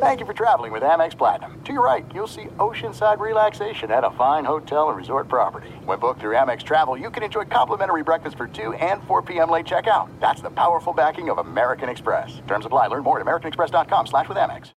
Thank 0.00 0.20
you 0.20 0.26
for 0.26 0.32
traveling 0.32 0.70
with 0.70 0.84
Amex 0.84 1.18
Platinum. 1.18 1.60
To 1.64 1.72
your 1.72 1.84
right, 1.84 2.06
you'll 2.14 2.28
see 2.28 2.44
oceanside 2.58 3.18
relaxation 3.18 3.90
at 3.90 4.04
a 4.04 4.12
fine 4.12 4.44
hotel 4.44 4.90
and 4.90 4.96
resort 4.96 5.26
property. 5.26 5.70
When 5.84 5.98
booked 5.98 6.20
through 6.20 6.36
Amex 6.36 6.62
Travel, 6.62 6.96
you 6.96 7.10
can 7.10 7.24
enjoy 7.24 7.46
complimentary 7.46 8.04
breakfast 8.04 8.36
for 8.36 8.46
2 8.46 8.74
and 8.74 9.02
4 9.08 9.22
p.m. 9.22 9.50
late 9.50 9.66
checkout. 9.66 10.08
That's 10.20 10.40
the 10.40 10.50
powerful 10.50 10.92
backing 10.92 11.30
of 11.30 11.38
American 11.38 11.88
Express. 11.88 12.40
Terms 12.46 12.64
apply. 12.64 12.86
Learn 12.86 13.02
more 13.02 13.18
at 13.18 13.26
americanexpress.com 13.26 14.06
slash 14.06 14.28
with 14.28 14.38
Amex. 14.38 14.70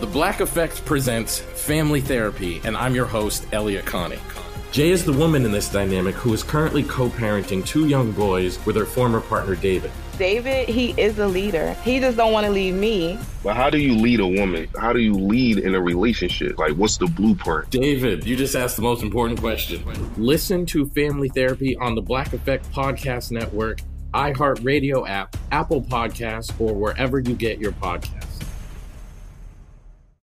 The 0.00 0.08
Black 0.08 0.40
Effect 0.40 0.84
presents 0.84 1.38
Family 1.38 2.00
Therapy, 2.00 2.60
and 2.64 2.76
I'm 2.76 2.96
your 2.96 3.06
host, 3.06 3.46
Elliott 3.52 3.86
Connie. 3.86 4.18
Jay 4.72 4.90
is 4.90 5.04
the 5.04 5.12
woman 5.12 5.44
in 5.44 5.52
this 5.52 5.70
dynamic 5.70 6.16
who 6.16 6.34
is 6.34 6.42
currently 6.42 6.82
co-parenting 6.82 7.64
two 7.64 7.86
young 7.86 8.10
boys 8.10 8.58
with 8.66 8.74
her 8.74 8.84
former 8.84 9.20
partner, 9.20 9.54
David. 9.54 9.92
David, 10.20 10.68
he 10.68 10.90
is 11.00 11.18
a 11.18 11.26
leader. 11.26 11.72
He 11.82 11.98
just 11.98 12.18
don't 12.18 12.30
want 12.30 12.44
to 12.44 12.52
leave 12.52 12.74
me. 12.74 13.18
But 13.42 13.56
how 13.56 13.70
do 13.70 13.78
you 13.78 13.94
lead 13.94 14.20
a 14.20 14.26
woman? 14.26 14.68
How 14.78 14.92
do 14.92 15.00
you 15.00 15.14
lead 15.14 15.56
in 15.56 15.74
a 15.74 15.80
relationship? 15.80 16.58
Like, 16.58 16.74
what's 16.74 16.98
the 16.98 17.06
blueprint? 17.06 17.70
David, 17.70 18.26
you 18.26 18.36
just 18.36 18.54
asked 18.54 18.76
the 18.76 18.82
most 18.82 19.02
important 19.02 19.40
question. 19.40 19.82
Listen 20.18 20.66
to 20.66 20.90
Family 20.90 21.30
Therapy 21.30 21.74
on 21.78 21.94
the 21.94 22.02
Black 22.02 22.34
Effect 22.34 22.70
Podcast 22.70 23.30
Network, 23.30 23.80
iHeartRadio 24.12 25.08
app, 25.08 25.36
Apple 25.52 25.80
Podcasts, 25.80 26.52
or 26.60 26.74
wherever 26.74 27.18
you 27.18 27.34
get 27.34 27.58
your 27.58 27.72
podcasts. 27.72 28.44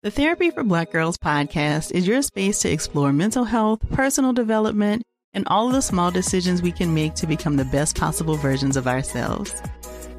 The 0.01 0.09
Therapy 0.09 0.49
for 0.49 0.63
Black 0.63 0.91
Girls 0.91 1.19
podcast 1.19 1.91
is 1.91 2.07
your 2.07 2.23
space 2.23 2.57
to 2.61 2.71
explore 2.71 3.13
mental 3.13 3.43
health, 3.43 3.87
personal 3.91 4.33
development, 4.33 5.03
and 5.35 5.47
all 5.47 5.67
of 5.67 5.73
the 5.73 5.81
small 5.81 6.09
decisions 6.09 6.61
we 6.61 6.71
can 6.71 6.93
make 6.93 7.13
to 7.15 7.27
become 7.27 7.57
the 7.57 7.65
best 7.65 7.95
possible 7.95 8.35
versions 8.35 8.77
of 8.77 8.87
ourselves. 8.87 9.53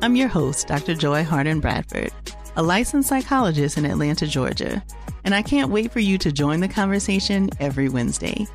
I'm 0.02 0.14
your 0.14 0.28
host, 0.28 0.68
Dr. 0.68 0.94
Joy 0.94 1.24
Harden 1.24 1.58
Bradford, 1.58 2.12
a 2.54 2.62
licensed 2.62 3.08
psychologist 3.08 3.78
in 3.78 3.86
Atlanta, 3.86 4.26
Georgia, 4.26 4.84
and 5.24 5.34
I 5.34 5.42
can't 5.42 5.72
wait 5.72 5.90
for 5.90 6.00
you 6.00 6.18
to 6.18 6.30
join 6.30 6.60
the 6.60 6.68
conversation 6.68 7.50
every 7.58 7.88
Wednesday. 7.88 8.46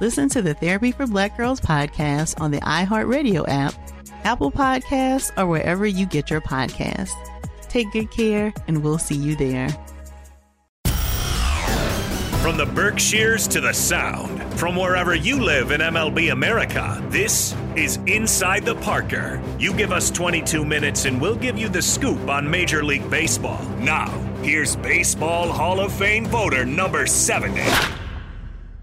Listen 0.00 0.28
to 0.30 0.42
the 0.42 0.54
Therapy 0.54 0.92
for 0.92 1.06
Black 1.06 1.36
Girls 1.36 1.60
podcast 1.60 2.40
on 2.40 2.50
the 2.50 2.60
iHeartRadio 2.60 3.44
app, 3.46 3.74
Apple 4.24 4.50
Podcasts, 4.50 5.30
or 5.36 5.46
wherever 5.46 5.86
you 5.86 6.06
get 6.06 6.30
your 6.30 6.40
podcasts. 6.40 7.12
Take 7.68 7.92
good 7.92 8.10
care, 8.10 8.52
and 8.66 8.82
we'll 8.82 8.98
see 8.98 9.14
you 9.14 9.36
there. 9.36 9.68
From 12.42 12.56
the 12.56 12.66
Berkshires 12.66 13.46
to 13.48 13.60
the 13.60 13.72
Sound, 13.72 14.37
from 14.58 14.74
wherever 14.74 15.14
you 15.14 15.40
live 15.40 15.70
in 15.70 15.80
MLB 15.80 16.32
America, 16.32 17.00
this 17.10 17.54
is 17.76 18.00
Inside 18.06 18.64
the 18.64 18.74
Parker. 18.74 19.40
You 19.56 19.72
give 19.72 19.92
us 19.92 20.10
22 20.10 20.64
minutes 20.64 21.04
and 21.04 21.20
we'll 21.20 21.36
give 21.36 21.56
you 21.56 21.68
the 21.68 21.80
scoop 21.80 22.28
on 22.28 22.50
Major 22.50 22.82
League 22.82 23.08
Baseball. 23.08 23.62
Now, 23.78 24.08
here's 24.42 24.74
Baseball 24.74 25.52
Hall 25.52 25.78
of 25.78 25.92
Fame 25.92 26.26
voter 26.26 26.64
number 26.64 27.06
70, 27.06 27.62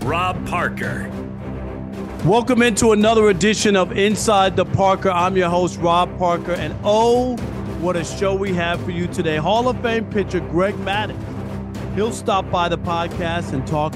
Rob 0.03 0.47
Parker. 0.47 1.11
Welcome 2.23 2.61
into 2.61 2.93
another 2.93 3.27
edition 3.27 3.75
of 3.75 3.97
Inside 3.97 4.55
the 4.55 4.63
Parker. 4.63 5.11
I'm 5.11 5.35
your 5.35 5.49
host, 5.49 5.77
Rob 5.79 6.17
Parker, 6.17 6.53
and 6.53 6.73
oh, 6.85 7.35
what 7.81 7.97
a 7.97 8.05
show 8.05 8.33
we 8.33 8.53
have 8.53 8.81
for 8.85 8.91
you 8.91 9.07
today. 9.07 9.35
Hall 9.35 9.67
of 9.67 9.81
Fame 9.81 10.09
pitcher 10.09 10.39
Greg 10.39 10.75
Maddux 10.75 11.35
He'll 11.95 12.11
stop 12.11 12.51
by 12.51 12.67
the 12.67 12.77
podcast 12.77 13.53
and 13.53 13.65
talk 13.65 13.93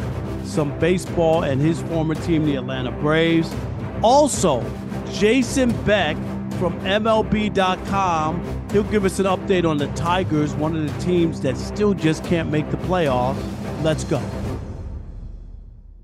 some 0.50 0.78
baseball 0.80 1.44
and 1.44 1.62
his 1.62 1.82
former 1.84 2.16
team, 2.16 2.46
the 2.46 2.56
Atlanta 2.56 2.92
Braves. 2.92 3.54
Also, 4.02 4.64
Jason 5.12 5.72
Beck 5.84 6.18
from 6.60 6.80
MLB.com. 6.82 8.68
He'll 8.72 8.84
give 8.84 9.06
us 9.06 9.20
an 9.20 9.26
update 9.26 9.68
on 9.68 9.78
the 9.78 9.88
Tigers, 9.90 10.54
one 10.56 10.76
of 10.76 10.86
the 10.86 11.02
teams 11.02 11.42
that 11.42 11.58
still 11.58 11.94
just 11.94 12.24
can't 12.26 12.52
make 12.52 12.70
the 12.70 12.78
playoffs. 12.78 13.42
Let's 13.84 14.04
go. 14.04 14.22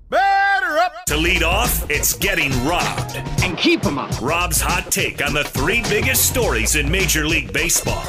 Batter 0.08 0.78
up! 0.78 1.04
To 1.06 1.16
lead 1.16 1.42
off, 1.42 1.88
it's 1.90 2.14
getting 2.14 2.50
robbed. 2.64 3.16
And 3.42 3.56
keep 3.58 3.82
them 3.82 3.98
up. 3.98 4.12
Rob's 4.20 4.60
hot 4.60 4.90
take 4.90 5.24
on 5.24 5.34
the 5.34 5.44
three 5.44 5.82
biggest 5.82 6.28
stories 6.28 6.74
in 6.74 6.90
Major 6.90 7.26
League 7.26 7.52
Baseball. 7.52 8.04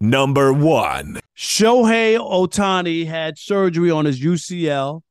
Number 0.00 0.52
one. 0.52 1.21
Shohei 1.36 2.18
Ohtani 2.18 3.06
had 3.06 3.38
surgery 3.38 3.90
on 3.90 4.04
his 4.04 4.20
UCL, 4.20 5.02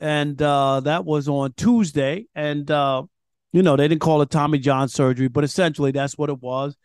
and 0.00 0.40
uh, 0.40 0.80
that 0.80 1.04
was 1.04 1.28
on 1.28 1.52
Tuesday. 1.56 2.26
And, 2.34 2.70
uh, 2.70 3.04
you 3.52 3.62
know, 3.62 3.76
they 3.76 3.88
didn't 3.88 4.00
call 4.00 4.22
it 4.22 4.30
Tommy 4.30 4.58
John 4.58 4.88
surgery, 4.88 5.28
but 5.28 5.44
essentially 5.44 5.92
that's 5.92 6.18
what 6.18 6.30
it 6.30 6.40
was. 6.40 6.76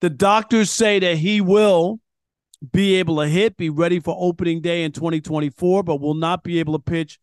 The 0.00 0.10
doctors 0.10 0.70
say 0.70 0.98
that 0.98 1.18
he 1.18 1.40
will 1.40 2.00
be 2.72 2.96
able 2.96 3.16
to 3.20 3.28
hit, 3.28 3.56
be 3.56 3.70
ready 3.70 4.00
for 4.00 4.14
opening 4.18 4.60
day 4.60 4.84
in 4.84 4.92
2024, 4.92 5.82
but 5.82 6.00
will 6.00 6.14
not 6.14 6.42
be 6.42 6.58
able 6.60 6.74
to 6.74 6.82
pitch 6.82 7.18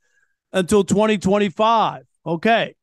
until 0.52 0.84
2025. 0.84 2.04
Okay. 2.26 2.76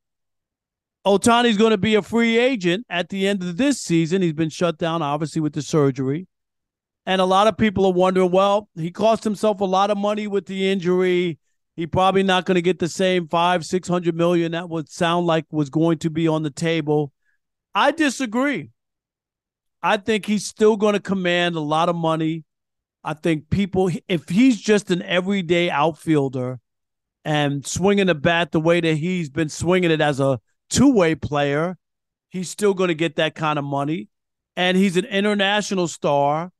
Ohtani's 1.05 1.57
going 1.57 1.71
to 1.71 1.77
be 1.77 1.95
a 1.95 2.01
free 2.01 2.37
agent 2.37 2.85
at 2.89 3.09
the 3.09 3.27
end 3.27 3.43
of 3.43 3.57
this 3.57 3.79
season. 3.81 4.21
He's 4.21 4.33
been 4.33 4.49
shut 4.49 4.77
down, 4.77 5.01
obviously, 5.01 5.41
with 5.41 5.53
the 5.53 5.61
surgery. 5.61 6.27
And 7.05 7.21
a 7.21 7.25
lot 7.25 7.47
of 7.47 7.57
people 7.57 7.85
are 7.85 7.93
wondering, 7.93 8.31
well, 8.31 8.67
he 8.75 8.89
cost 8.89 9.23
himself 9.23 9.61
a 9.61 9.65
lot 9.65 9.91
of 9.91 9.97
money 9.97 10.27
with 10.27 10.47
the 10.47 10.69
injury. 10.69 11.37
He 11.75 11.85
probably 11.85 12.23
not 12.23 12.45
going 12.45 12.55
to 12.55 12.61
get 12.61 12.79
the 12.79 12.87
same 12.87 13.27
five, 13.27 13.65
six 13.65 13.87
hundred 13.87 14.15
million 14.15 14.53
that 14.53 14.69
would 14.69 14.89
sound 14.89 15.27
like 15.27 15.45
was 15.51 15.69
going 15.69 15.99
to 15.99 16.09
be 16.09 16.27
on 16.27 16.43
the 16.43 16.49
table. 16.49 17.11
I 17.75 17.91
disagree. 17.91 18.71
I 19.83 19.97
think 19.97 20.25
he's 20.25 20.45
still 20.45 20.77
going 20.77 20.93
to 20.93 20.99
command 20.99 21.55
a 21.55 21.59
lot 21.59 21.89
of 21.89 21.95
money. 21.95 22.43
I 23.03 23.13
think 23.13 23.51
people, 23.51 23.91
if 24.07 24.29
he's 24.29 24.59
just 24.59 24.89
an 24.89 25.03
everyday 25.03 25.69
outfielder 25.69 26.59
and 27.23 27.67
swinging 27.67 28.07
the 28.07 28.15
bat 28.15 28.51
the 28.51 28.59
way 28.59 28.81
that 28.81 28.95
he's 28.95 29.29
been 29.29 29.49
swinging 29.49 29.91
it 29.91 30.01
as 30.01 30.19
a 30.19 30.39
two 30.71 30.91
way 30.91 31.13
player, 31.13 31.77
he's 32.29 32.49
still 32.49 32.73
going 32.73 32.87
to 32.87 32.95
get 32.95 33.17
that 33.17 33.35
kind 33.35 33.59
of 33.59 33.65
money. 33.65 34.09
And 34.55 34.75
he's 34.75 34.97
an 34.97 35.05
international 35.05 35.87
star 35.87 36.51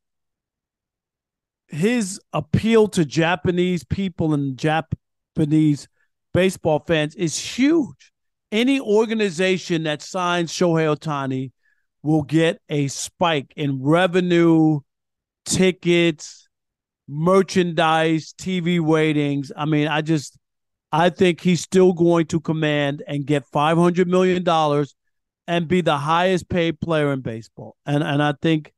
his 1.68 2.20
appeal 2.34 2.88
to 2.90 3.06
Japanese 3.06 3.84
people 3.84 4.34
and 4.34 4.58
Japanese 4.58 5.88
baseball 6.34 6.84
fans 6.86 7.16
is 7.16 7.38
huge. 7.38 8.12
Any 8.52 8.80
organization 8.80 9.84
that 9.84 10.02
signs 10.02 10.52
Shohei 10.52 10.96
Ohtani 10.96 11.52
will 12.04 12.22
get 12.22 12.62
a 12.70 12.88
spike 12.88 13.52
in 13.56 13.82
revenue, 13.82 14.80
tickets, 15.46 16.48
merchandise, 17.08 18.34
TV 18.38 18.80
ratings. 18.86 19.52
I 19.56 19.66
mean, 19.66 19.88
I 19.88 20.02
just 20.02 20.38
I 20.92 21.10
think 21.10 21.42
he's 21.42 21.62
still 21.62 21.94
going 21.94 22.28
to 22.28 22.40
command 22.40 23.04
and 23.08 23.26
get 23.26 23.46
five 23.52 23.78
hundred 23.78 24.08
million 24.08 24.44
dollars 24.44 24.96
and 25.48 25.68
be 25.68 25.82
the 25.82 25.98
highest 25.98 26.48
paid 26.48 26.80
player 26.80 27.12
in 27.12 27.22
baseball. 27.22 27.76
And 27.86 28.04
and 28.04 28.22
I 28.22 28.34
think 28.42 28.72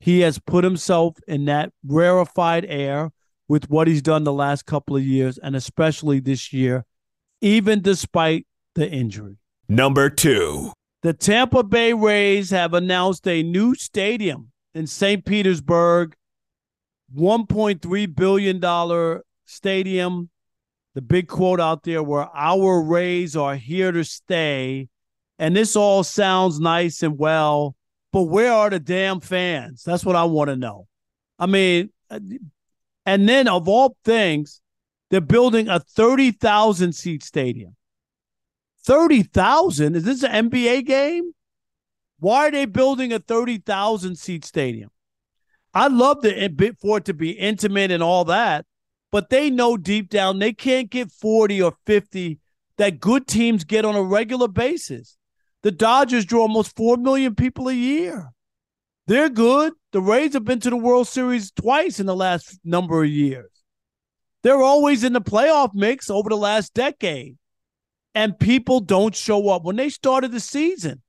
he 0.00 0.20
has 0.20 0.38
put 0.38 0.64
himself 0.64 1.16
in 1.26 1.46
that 1.46 1.72
rarefied 1.84 2.64
air 2.68 3.10
with 3.48 3.70
what 3.70 3.88
he's 3.88 4.02
done 4.02 4.24
the 4.24 4.32
last 4.32 4.66
couple 4.66 4.96
of 4.96 5.04
years, 5.04 5.38
and 5.38 5.56
especially 5.56 6.20
this 6.20 6.52
year, 6.52 6.84
even 7.40 7.80
despite 7.80 8.46
the 8.74 8.88
injury. 8.88 9.38
Number 9.68 10.10
two. 10.10 10.72
The 11.02 11.12
Tampa 11.12 11.62
Bay 11.62 11.92
Rays 11.92 12.50
have 12.50 12.74
announced 12.74 13.26
a 13.26 13.42
new 13.42 13.74
stadium 13.74 14.50
in 14.74 14.86
St. 14.86 15.24
Petersburg, 15.24 16.14
$1.3 17.16 18.14
billion 18.14 19.22
stadium. 19.46 20.30
The 20.94 21.02
big 21.02 21.28
quote 21.28 21.60
out 21.60 21.84
there 21.84 22.02
where 22.02 22.28
our 22.34 22.82
Rays 22.82 23.36
are 23.36 23.54
here 23.54 23.92
to 23.92 24.04
stay. 24.04 24.88
And 25.38 25.56
this 25.56 25.76
all 25.76 26.02
sounds 26.02 26.58
nice 26.58 27.02
and 27.04 27.16
well 27.16 27.76
but 28.12 28.22
where 28.22 28.52
are 28.52 28.70
the 28.70 28.80
damn 28.80 29.20
fans? 29.20 29.82
That's 29.84 30.04
what 30.04 30.16
I 30.16 30.24
want 30.24 30.48
to 30.48 30.56
know. 30.56 30.86
I 31.38 31.46
mean, 31.46 31.90
and 32.10 33.28
then 33.28 33.48
of 33.48 33.68
all 33.68 33.96
things, 34.04 34.60
they're 35.10 35.20
building 35.20 35.68
a 35.68 35.80
30,000 35.80 36.92
seat 36.92 37.22
stadium. 37.22 37.76
30,000? 38.84 39.96
Is 39.96 40.04
this 40.04 40.22
an 40.22 40.50
NBA 40.50 40.86
game? 40.86 41.32
Why 42.20 42.48
are 42.48 42.50
they 42.50 42.64
building 42.64 43.12
a 43.12 43.18
30,000 43.18 44.16
seat 44.16 44.44
stadium? 44.44 44.90
I'd 45.74 45.92
love 45.92 46.22
to, 46.22 46.34
eh, 46.34 46.48
for 46.80 46.98
it 46.98 47.04
to 47.04 47.14
be 47.14 47.30
intimate 47.30 47.90
and 47.90 48.02
all 48.02 48.24
that, 48.24 48.66
but 49.12 49.30
they 49.30 49.50
know 49.50 49.76
deep 49.76 50.08
down 50.08 50.38
they 50.38 50.52
can't 50.52 50.90
get 50.90 51.12
40 51.12 51.62
or 51.62 51.74
50 51.86 52.40
that 52.78 53.00
good 53.00 53.26
teams 53.26 53.64
get 53.64 53.84
on 53.84 53.94
a 53.94 54.02
regular 54.02 54.48
basis. 54.48 55.17
The 55.62 55.72
Dodgers 55.72 56.24
draw 56.24 56.42
almost 56.42 56.76
4 56.76 56.96
million 56.96 57.34
people 57.34 57.68
a 57.68 57.74
year. 57.74 58.30
They're 59.06 59.30
good. 59.30 59.72
The 59.92 60.00
Rays 60.00 60.34
have 60.34 60.44
been 60.44 60.60
to 60.60 60.70
the 60.70 60.76
World 60.76 61.08
Series 61.08 61.50
twice 61.50 61.98
in 61.98 62.06
the 62.06 62.14
last 62.14 62.60
number 62.62 63.02
of 63.02 63.10
years. 63.10 63.50
They're 64.42 64.62
always 64.62 65.02
in 65.02 65.14
the 65.14 65.20
playoff 65.20 65.70
mix 65.74 66.10
over 66.10 66.28
the 66.28 66.36
last 66.36 66.74
decade. 66.74 67.36
And 68.14 68.38
people 68.38 68.80
don't 68.80 69.14
show 69.14 69.48
up. 69.48 69.64
When 69.64 69.76
they 69.76 69.88
started 69.88 70.32
the 70.32 70.40
season, 70.40 71.02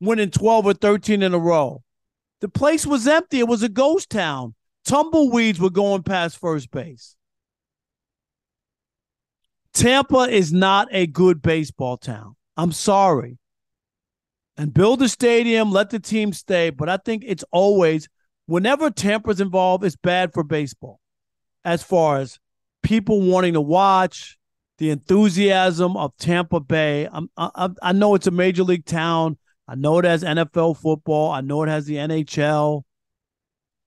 winning 0.00 0.30
12 0.30 0.66
or 0.66 0.74
13 0.74 1.22
in 1.22 1.34
a 1.34 1.38
row, 1.38 1.82
the 2.40 2.48
place 2.48 2.86
was 2.86 3.06
empty. 3.06 3.40
It 3.40 3.48
was 3.48 3.62
a 3.62 3.68
ghost 3.68 4.10
town. 4.10 4.54
tumbleweeds 4.84 5.58
were 5.58 5.70
going 5.70 6.02
past 6.02 6.38
first 6.38 6.70
base. 6.70 7.16
Tampa 9.72 10.20
is 10.20 10.52
not 10.52 10.88
a 10.90 11.06
good 11.06 11.42
baseball 11.42 11.96
town. 11.96 12.36
I'm 12.56 12.72
sorry. 12.72 13.38
And 14.56 14.72
build 14.72 15.02
a 15.02 15.08
stadium, 15.08 15.70
let 15.70 15.90
the 15.90 15.98
team 15.98 16.32
stay. 16.32 16.70
But 16.70 16.88
I 16.88 16.96
think 16.96 17.24
it's 17.26 17.44
always, 17.52 18.08
whenever 18.46 18.90
Tampa's 18.90 19.40
involved, 19.40 19.84
it's 19.84 19.96
bad 19.96 20.32
for 20.32 20.42
baseball 20.42 21.00
as 21.64 21.82
far 21.82 22.18
as 22.18 22.38
people 22.82 23.20
wanting 23.20 23.54
to 23.54 23.60
watch, 23.60 24.38
the 24.78 24.90
enthusiasm 24.90 25.96
of 25.96 26.16
Tampa 26.16 26.60
Bay. 26.60 27.08
I'm, 27.10 27.28
I, 27.36 27.70
I 27.82 27.92
know 27.92 28.14
it's 28.14 28.28
a 28.28 28.30
major 28.30 28.62
league 28.62 28.84
town. 28.84 29.36
I 29.66 29.74
know 29.74 29.98
it 29.98 30.04
has 30.04 30.22
NFL 30.22 30.78
football. 30.78 31.32
I 31.32 31.40
know 31.40 31.62
it 31.64 31.68
has 31.68 31.86
the 31.86 31.96
NHL. 31.96 32.82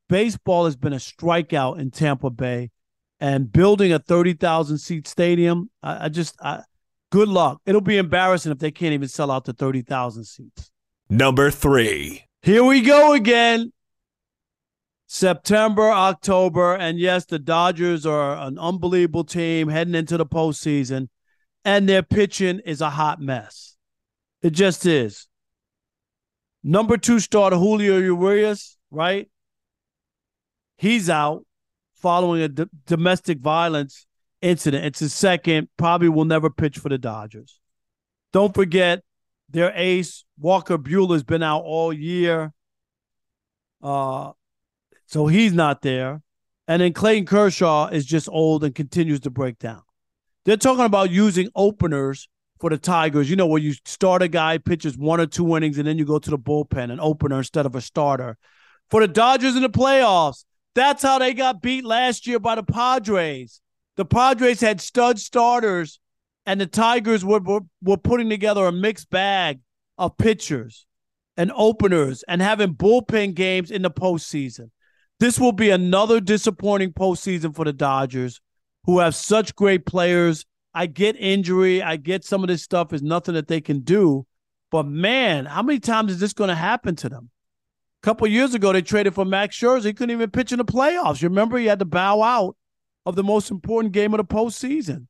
Baseball 0.10 0.66
has 0.66 0.76
been 0.76 0.94
a 0.94 0.98
strikeout 0.98 1.80
in 1.80 1.92
Tampa 1.92 2.30
Bay, 2.30 2.72
and 3.20 3.52
building 3.52 3.94
a 3.94 4.00
thirty 4.00 4.34
thousand 4.34 4.80
seat 4.80 5.08
stadium. 5.08 5.70
I, 5.82 6.06
I 6.06 6.10
just, 6.10 6.36
I, 6.42 6.64
good 7.12 7.28
luck. 7.28 7.62
It'll 7.66 7.82
be 7.82 7.98
embarrassing 7.98 8.52
if 8.52 8.60
they 8.60 8.72
can't 8.72 8.94
even 8.94 9.08
sell 9.08 9.32
out 9.32 9.46
to 9.46 9.54
thirty 9.54 9.82
thousand 9.82 10.26
seats. 10.26 10.72
Number 11.10 11.50
three. 11.52 12.24
Here 12.42 12.64
we 12.64 12.82
go 12.82 13.14
again. 13.14 13.72
September, 15.08 15.90
October, 15.90 16.76
and 16.76 17.00
yes, 17.00 17.26
the 17.26 17.40
Dodgers 17.40 18.06
are 18.06 18.38
an 18.38 18.60
unbelievable 18.60 19.24
team 19.24 19.68
heading 19.68 19.96
into 19.96 20.18
the 20.18 20.26
postseason, 20.26 21.10
and 21.66 21.90
their 21.90 22.04
pitching 22.04 22.60
is 22.64 22.80
a 22.80 22.92
hot 22.92 23.20
mess. 23.20 23.76
It 24.44 24.52
just 24.52 24.86
is. 24.86 25.28
Number 26.64 26.96
two 26.96 27.20
starter 27.20 27.56
Julio 27.56 27.98
Urias, 27.98 28.78
right? 28.92 29.28
He's 30.78 31.10
out 31.10 31.44
following 31.96 32.44
a 32.44 32.48
d- 32.48 32.66
domestic 32.86 33.40
violence 33.40 34.06
incident. 34.42 34.86
It's 34.86 35.00
his 35.00 35.14
second. 35.14 35.70
Probably 35.78 36.10
will 36.10 36.26
never 36.26 36.50
pitch 36.50 36.78
for 36.78 36.90
the 36.90 36.98
Dodgers. 36.98 37.60
Don't 38.34 38.54
forget 38.54 39.04
their 39.50 39.72
ace 39.76 40.26
Walker 40.38 40.78
Buehler's 40.78 41.24
been 41.24 41.44
out 41.44 41.64
all 41.64 41.92
year. 41.92 42.54
Uh, 43.82 44.32
so 45.08 45.28
he's 45.28 45.54
not 45.54 45.82
there. 45.82 46.22
And 46.68 46.82
then 46.82 46.94
Clayton 46.94 47.26
Kershaw 47.26 47.88
is 47.88 48.06
just 48.06 48.30
old 48.30 48.64
and 48.64 48.76
continues 48.76 49.22
to 49.22 49.32
break 49.32 49.58
down. 49.58 49.82
They're 50.46 50.58
talking 50.58 50.86
about 50.86 51.10
using 51.10 51.50
openers 51.56 52.30
for 52.60 52.70
the 52.70 52.78
Tigers, 52.78 53.30
you 53.30 53.36
know, 53.36 53.48
where 53.48 53.62
you 53.62 53.74
start 53.86 54.22
a 54.22 54.28
guy, 54.28 54.58
pitches 54.58 54.98
one 54.98 55.20
or 55.20 55.26
two 55.26 55.56
innings, 55.56 55.78
and 55.78 55.88
then 55.88 55.98
you 55.98 56.06
go 56.06 56.20
to 56.20 56.30
the 56.30 56.38
bullpen, 56.38 56.92
an 56.92 57.00
opener 57.00 57.38
instead 57.38 57.66
of 57.66 57.76
a 57.76 57.82
starter. 57.82 58.38
For 58.90 59.02
the 59.02 59.08
Dodgers 59.08 59.56
in 59.56 59.62
the 59.62 59.70
playoffs, 59.70 60.46
that's 60.76 61.02
how 61.02 61.20
they 61.20 61.34
got 61.34 61.62
beat 61.62 61.86
last 61.86 62.28
year 62.28 62.40
by 62.40 62.56
the 62.56 62.64
Padres. 62.64 63.62
The 64.00 64.06
Padres 64.06 64.62
had 64.62 64.80
stud 64.80 65.20
starters, 65.20 66.00
and 66.46 66.62
the 66.62 66.68
Tigers 66.68 67.26
were, 67.26 67.42
were, 67.42 67.60
were 67.84 67.98
putting 67.98 68.30
together 68.30 68.66
a 68.66 68.72
mixed 68.72 69.10
bag 69.10 69.60
of 69.98 70.18
pitchers 70.18 70.88
and 71.36 71.52
openers 71.54 72.24
and 72.30 72.42
having 72.42 72.76
bullpen 72.76 73.34
games 73.34 73.72
in 73.72 73.82
the 73.82 73.92
postseason. 73.92 74.72
This 75.20 75.38
will 75.38 75.52
be 75.52 75.70
another 75.70 76.22
disappointing 76.22 76.94
postseason 76.94 77.54
for 77.54 77.66
the 77.66 77.74
Dodgers, 77.74 78.40
who 78.86 79.00
have 79.00 79.16
such 79.16 79.54
great 79.54 79.86
players. 79.86 80.46
I 80.74 80.86
get 80.86 81.18
injury. 81.18 81.84
I 81.84 81.98
get 81.98 82.24
some 82.24 82.42
of 82.42 82.48
this 82.48 82.64
stuff 82.64 82.94
is 82.94 83.02
nothing 83.02 83.34
that 83.34 83.50
they 83.50 83.60
can 83.60 83.82
do. 83.82 84.26
But 84.72 84.88
man, 84.88 85.46
how 85.46 85.62
many 85.62 85.82
times 85.82 86.14
is 86.14 86.22
this 86.22 86.32
going 86.32 86.48
to 86.48 86.56
happen 86.56 86.96
to 86.96 87.10
them? 87.10 87.32
A 88.02 88.06
couple 88.06 88.26
years 88.28 88.54
ago, 88.54 88.72
they 88.72 88.82
traded 88.82 89.14
for 89.14 89.26
Max 89.26 89.60
Scherzer. 89.60 89.88
He 89.88 89.94
couldn't 89.94 90.16
even 90.16 90.32
pitch 90.32 90.54
in 90.54 90.60
the 90.60 90.64
playoffs. 90.64 91.22
You 91.22 91.28
remember 91.28 91.58
he 91.58 91.66
had 91.66 91.80
to 91.80 91.86
bow 91.86 92.22
out 92.22 92.56
of 93.10 93.16
the 93.16 93.24
most 93.24 93.52
important 93.52 93.94
game 93.94 94.14
of 94.14 94.20
the 94.20 94.24
postseason. 94.24 95.08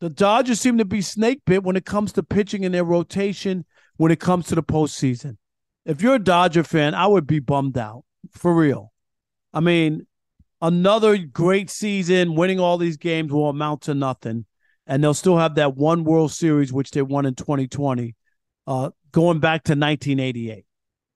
The 0.00 0.10
Dodgers 0.10 0.60
seem 0.60 0.78
to 0.78 0.84
be 0.84 1.00
snake 1.00 1.42
bit 1.46 1.62
when 1.62 1.76
it 1.76 1.84
comes 1.84 2.12
to 2.14 2.22
pitching 2.22 2.64
in 2.64 2.72
their 2.72 2.84
rotation 2.84 3.64
when 3.98 4.10
it 4.10 4.18
comes 4.18 4.46
to 4.46 4.56
the 4.56 4.62
postseason. 4.62 5.36
If 5.84 6.02
you're 6.02 6.16
a 6.16 6.18
Dodger 6.18 6.64
fan, 6.64 6.94
I 6.94 7.06
would 7.06 7.26
be 7.26 7.38
bummed 7.38 7.78
out 7.78 8.04
for 8.32 8.52
real. 8.52 8.92
I 9.52 9.60
mean, 9.60 10.06
another 10.60 11.18
great 11.18 11.70
season, 11.70 12.34
winning 12.34 12.58
all 12.58 12.78
these 12.78 12.96
games 12.96 13.32
will 13.32 13.48
amount 13.48 13.82
to 13.82 13.94
nothing. 13.94 14.46
And 14.86 15.04
they'll 15.04 15.14
still 15.14 15.38
have 15.38 15.54
that 15.54 15.76
one 15.76 16.02
World 16.02 16.32
Series, 16.32 16.72
which 16.72 16.90
they 16.90 17.02
won 17.02 17.24
in 17.24 17.36
2020, 17.36 18.16
uh, 18.66 18.90
going 19.12 19.38
back 19.38 19.62
to 19.64 19.72
1988. 19.72 20.64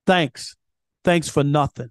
Thanks. 0.06 0.56
Thanks 1.02 1.28
for 1.28 1.42
nothing. 1.42 1.90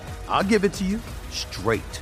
I'll 0.31 0.43
give 0.43 0.63
it 0.63 0.73
to 0.75 0.85
you 0.85 0.99
straight. 1.29 2.01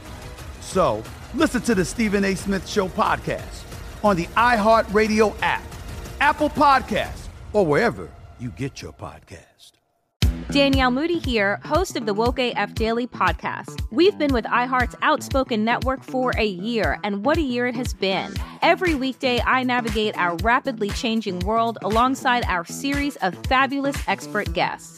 So 0.61 1.03
listen 1.33 1.61
to 1.63 1.75
the 1.75 1.83
Stephen 1.83 2.23
A. 2.23 2.35
Smith 2.35 2.67
Show 2.67 2.87
podcast 2.87 3.63
on 4.03 4.15
the 4.15 4.27
iHeartRadio 4.27 5.35
app, 5.41 5.63
Apple 6.21 6.49
Podcasts, 6.49 7.27
or 7.53 7.65
wherever 7.65 8.09
you 8.39 8.49
get 8.51 8.81
your 8.81 8.93
podcast. 8.93 9.73
Danielle 10.51 10.89
Moody 10.89 11.19
here, 11.19 11.59
host 11.63 11.95
of 11.95 12.05
the 12.05 12.13
Woke 12.13 12.39
AF 12.39 12.73
Daily 12.73 13.05
podcast. 13.05 13.81
We've 13.91 14.17
been 14.17 14.33
with 14.33 14.45
iHeart's 14.45 14.95
Outspoken 15.01 15.63
Network 15.63 16.03
for 16.03 16.31
a 16.37 16.45
year, 16.45 16.99
and 17.03 17.25
what 17.25 17.37
a 17.37 17.41
year 17.41 17.67
it 17.67 17.75
has 17.75 17.93
been. 17.93 18.33
Every 18.61 18.95
weekday, 18.95 19.41
I 19.41 19.63
navigate 19.63 20.17
our 20.17 20.35
rapidly 20.37 20.89
changing 20.89 21.39
world 21.39 21.77
alongside 21.83 22.45
our 22.45 22.65
series 22.65 23.15
of 23.17 23.35
fabulous 23.45 23.97
expert 24.07 24.53
guests. 24.53 24.97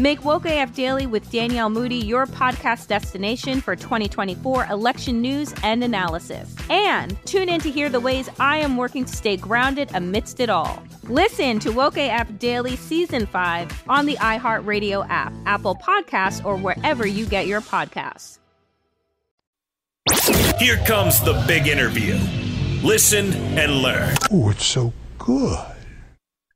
Make 0.00 0.24
Woke 0.24 0.46
AF 0.46 0.72
Daily 0.76 1.08
with 1.08 1.28
Danielle 1.28 1.70
Moody 1.70 1.96
your 1.96 2.26
podcast 2.26 2.86
destination 2.86 3.60
for 3.60 3.74
2024 3.74 4.66
election 4.66 5.20
news 5.20 5.52
and 5.64 5.82
analysis. 5.82 6.54
And 6.70 7.18
tune 7.26 7.48
in 7.48 7.60
to 7.62 7.70
hear 7.70 7.88
the 7.88 7.98
ways 7.98 8.30
I 8.38 8.58
am 8.58 8.76
working 8.76 9.04
to 9.04 9.12
stay 9.12 9.36
grounded 9.36 9.90
amidst 9.94 10.38
it 10.38 10.50
all. 10.50 10.80
Listen 11.02 11.58
to 11.58 11.72
Woke 11.72 11.96
AF 11.96 12.38
Daily 12.38 12.76
Season 12.76 13.26
5 13.26 13.88
on 13.88 14.06
the 14.06 14.14
iHeartRadio 14.14 15.04
app, 15.10 15.32
Apple 15.46 15.74
Podcasts, 15.74 16.44
or 16.44 16.56
wherever 16.56 17.04
you 17.04 17.26
get 17.26 17.48
your 17.48 17.60
podcasts. 17.60 18.38
Here 20.60 20.76
comes 20.86 21.20
the 21.22 21.42
big 21.48 21.66
interview. 21.66 22.16
Listen 22.84 23.32
and 23.58 23.72
learn. 23.82 24.14
Oh, 24.30 24.50
it's 24.50 24.64
so 24.64 24.92
good. 25.18 25.58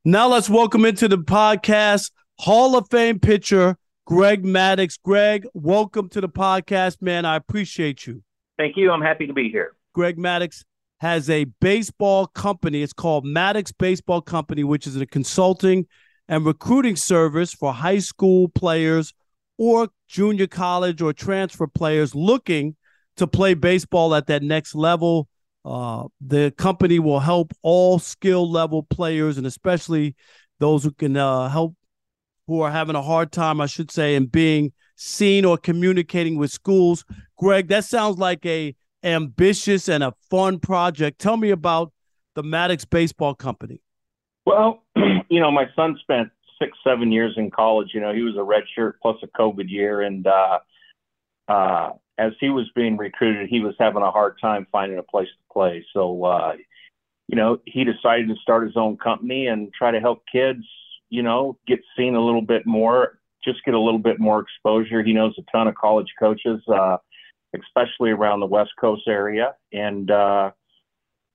Now 0.04 0.28
let's 0.28 0.48
welcome 0.48 0.84
into 0.84 1.08
the 1.08 1.18
podcast 1.18 2.12
Hall 2.38 2.76
of 2.76 2.88
Fame 2.90 3.18
pitcher 3.18 3.76
Greg 4.06 4.42
Maddux. 4.42 4.98
Greg, 5.02 5.46
welcome 5.54 6.08
to 6.10 6.20
the 6.20 6.28
podcast, 6.28 7.00
man. 7.00 7.24
I 7.24 7.36
appreciate 7.36 8.06
you. 8.06 8.22
Thank 8.58 8.76
you. 8.76 8.90
I'm 8.90 9.02
happy 9.02 9.26
to 9.26 9.32
be 9.32 9.48
here. 9.48 9.74
Greg 9.92 10.16
Maddux 10.16 10.64
has 11.00 11.28
a 11.30 11.44
baseball 11.60 12.26
company. 12.26 12.82
It's 12.82 12.92
called 12.92 13.24
Maddux 13.24 13.72
Baseball 13.76 14.20
Company, 14.20 14.64
which 14.64 14.86
is 14.86 14.96
a 14.96 15.06
consulting 15.06 15.86
and 16.28 16.46
recruiting 16.46 16.96
service 16.96 17.52
for 17.52 17.72
high 17.72 17.98
school 17.98 18.48
players 18.48 19.12
or 19.58 19.88
junior 20.08 20.46
college 20.46 21.02
or 21.02 21.12
transfer 21.12 21.66
players 21.66 22.14
looking 22.14 22.76
to 23.16 23.26
play 23.26 23.54
baseball 23.54 24.14
at 24.14 24.26
that 24.26 24.42
next 24.42 24.74
level. 24.74 25.28
Uh, 25.64 26.04
the 26.20 26.52
company 26.56 26.98
will 26.98 27.20
help 27.20 27.52
all 27.62 27.98
skill 27.98 28.50
level 28.50 28.82
players 28.82 29.38
and 29.38 29.46
especially 29.46 30.16
those 30.58 30.82
who 30.82 30.90
can 30.90 31.16
uh, 31.16 31.48
help 31.48 31.74
who 32.46 32.60
are 32.60 32.70
having 32.70 32.96
a 32.96 33.02
hard 33.02 33.32
time, 33.32 33.60
I 33.60 33.66
should 33.66 33.90
say, 33.90 34.14
in 34.14 34.26
being 34.26 34.72
seen 34.96 35.44
or 35.44 35.56
communicating 35.56 36.36
with 36.36 36.50
schools. 36.50 37.04
Greg, 37.36 37.68
that 37.68 37.84
sounds 37.84 38.18
like 38.18 38.44
a 38.46 38.74
ambitious 39.02 39.88
and 39.88 40.04
a 40.04 40.12
fun 40.30 40.58
project. 40.58 41.18
Tell 41.18 41.36
me 41.36 41.50
about 41.50 41.92
the 42.34 42.42
Maddux 42.42 42.88
Baseball 42.88 43.34
Company. 43.34 43.80
Well, 44.46 44.82
you 45.28 45.40
know, 45.40 45.50
my 45.50 45.66
son 45.74 45.98
spent 46.00 46.30
six, 46.60 46.76
seven 46.84 47.12
years 47.12 47.34
in 47.36 47.50
college. 47.50 47.88
You 47.94 48.00
know, 48.00 48.14
he 48.14 48.22
was 48.22 48.36
a 48.36 48.38
redshirt 48.38 48.94
plus 49.00 49.16
a 49.22 49.26
COVID 49.26 49.68
year, 49.68 50.02
and 50.02 50.26
uh, 50.26 50.58
uh, 51.48 51.90
as 52.18 52.32
he 52.40 52.50
was 52.50 52.70
being 52.74 52.96
recruited, 52.96 53.48
he 53.48 53.60
was 53.60 53.74
having 53.78 54.02
a 54.02 54.10
hard 54.10 54.38
time 54.40 54.66
finding 54.70 54.98
a 54.98 55.02
place 55.02 55.28
to 55.28 55.52
play. 55.52 55.84
So, 55.92 56.24
uh, 56.24 56.52
you 57.28 57.36
know, 57.36 57.58
he 57.66 57.84
decided 57.84 58.28
to 58.28 58.36
start 58.42 58.66
his 58.66 58.76
own 58.76 58.96
company 58.96 59.46
and 59.46 59.72
try 59.72 59.90
to 59.90 60.00
help 60.00 60.22
kids, 60.30 60.64
you 61.12 61.22
know, 61.22 61.58
get 61.66 61.78
seen 61.94 62.14
a 62.14 62.24
little 62.24 62.40
bit 62.40 62.64
more, 62.64 63.18
just 63.44 63.62
get 63.66 63.74
a 63.74 63.78
little 63.78 63.98
bit 63.98 64.18
more 64.18 64.40
exposure. 64.40 65.02
He 65.02 65.12
knows 65.12 65.34
a 65.38 65.42
ton 65.52 65.68
of 65.68 65.74
college 65.74 66.10
coaches, 66.18 66.62
uh, 66.68 66.96
especially 67.54 68.12
around 68.12 68.40
the 68.40 68.46
West 68.46 68.70
Coast 68.80 69.02
area. 69.06 69.54
And, 69.74 70.10
uh, 70.10 70.52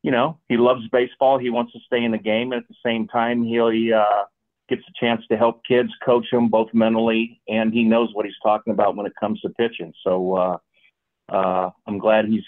you 0.02 0.10
know, 0.10 0.40
he 0.50 0.58
loves 0.58 0.82
baseball. 0.92 1.38
He 1.38 1.52
wants 1.52 1.74
to 1.74 1.80
stay 1.86 2.04
in 2.04 2.12
the 2.12 2.18
game. 2.18 2.54
And 2.54 2.64
at 2.64 2.68
the 2.68 2.76
same 2.84 3.08
time, 3.08 3.44
he'll, 3.44 3.70
he 3.70 3.94
uh, 3.94 4.24
gets 4.68 4.82
a 4.90 5.00
chance 5.00 5.22
to 5.30 5.38
help 5.38 5.62
kids, 5.64 5.92
coach 6.04 6.26
them 6.32 6.48
both 6.50 6.74
mentally, 6.74 7.40
and 7.48 7.72
he 7.72 7.84
knows 7.84 8.10
what 8.14 8.26
he's 8.26 8.42
talking 8.42 8.74
about 8.74 8.96
when 8.96 9.06
it 9.06 9.14
comes 9.20 9.40
to 9.42 9.50
pitching. 9.50 9.94
So, 10.04 10.36
uh, 10.36 10.58
uh, 11.30 11.70
I'm 11.86 12.00
glad 12.00 12.26
he's 12.26 12.46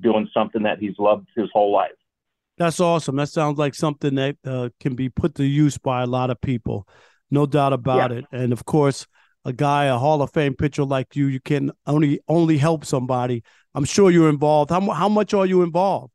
doing 0.00 0.28
something 0.34 0.62
that 0.64 0.78
he's 0.78 0.98
loved 0.98 1.28
his 1.34 1.48
whole 1.54 1.72
life. 1.72 1.95
That's 2.58 2.80
awesome. 2.80 3.16
That 3.16 3.28
sounds 3.28 3.58
like 3.58 3.74
something 3.74 4.14
that 4.14 4.36
uh, 4.44 4.70
can 4.80 4.94
be 4.94 5.08
put 5.08 5.34
to 5.36 5.44
use 5.44 5.76
by 5.76 6.02
a 6.02 6.06
lot 6.06 6.30
of 6.30 6.40
people, 6.40 6.88
no 7.30 7.44
doubt 7.46 7.72
about 7.72 8.10
yeah. 8.10 8.18
it. 8.18 8.24
And 8.32 8.52
of 8.52 8.64
course, 8.64 9.06
a 9.44 9.52
guy, 9.52 9.84
a 9.84 9.98
Hall 9.98 10.22
of 10.22 10.32
Fame 10.32 10.54
pitcher 10.54 10.84
like 10.84 11.14
you, 11.14 11.26
you 11.26 11.40
can 11.40 11.70
only 11.86 12.20
only 12.28 12.58
help 12.58 12.84
somebody. 12.84 13.42
I'm 13.74 13.84
sure 13.84 14.10
you're 14.10 14.30
involved. 14.30 14.70
How 14.70 14.80
how 14.90 15.08
much 15.08 15.34
are 15.34 15.46
you 15.46 15.62
involved? 15.62 16.12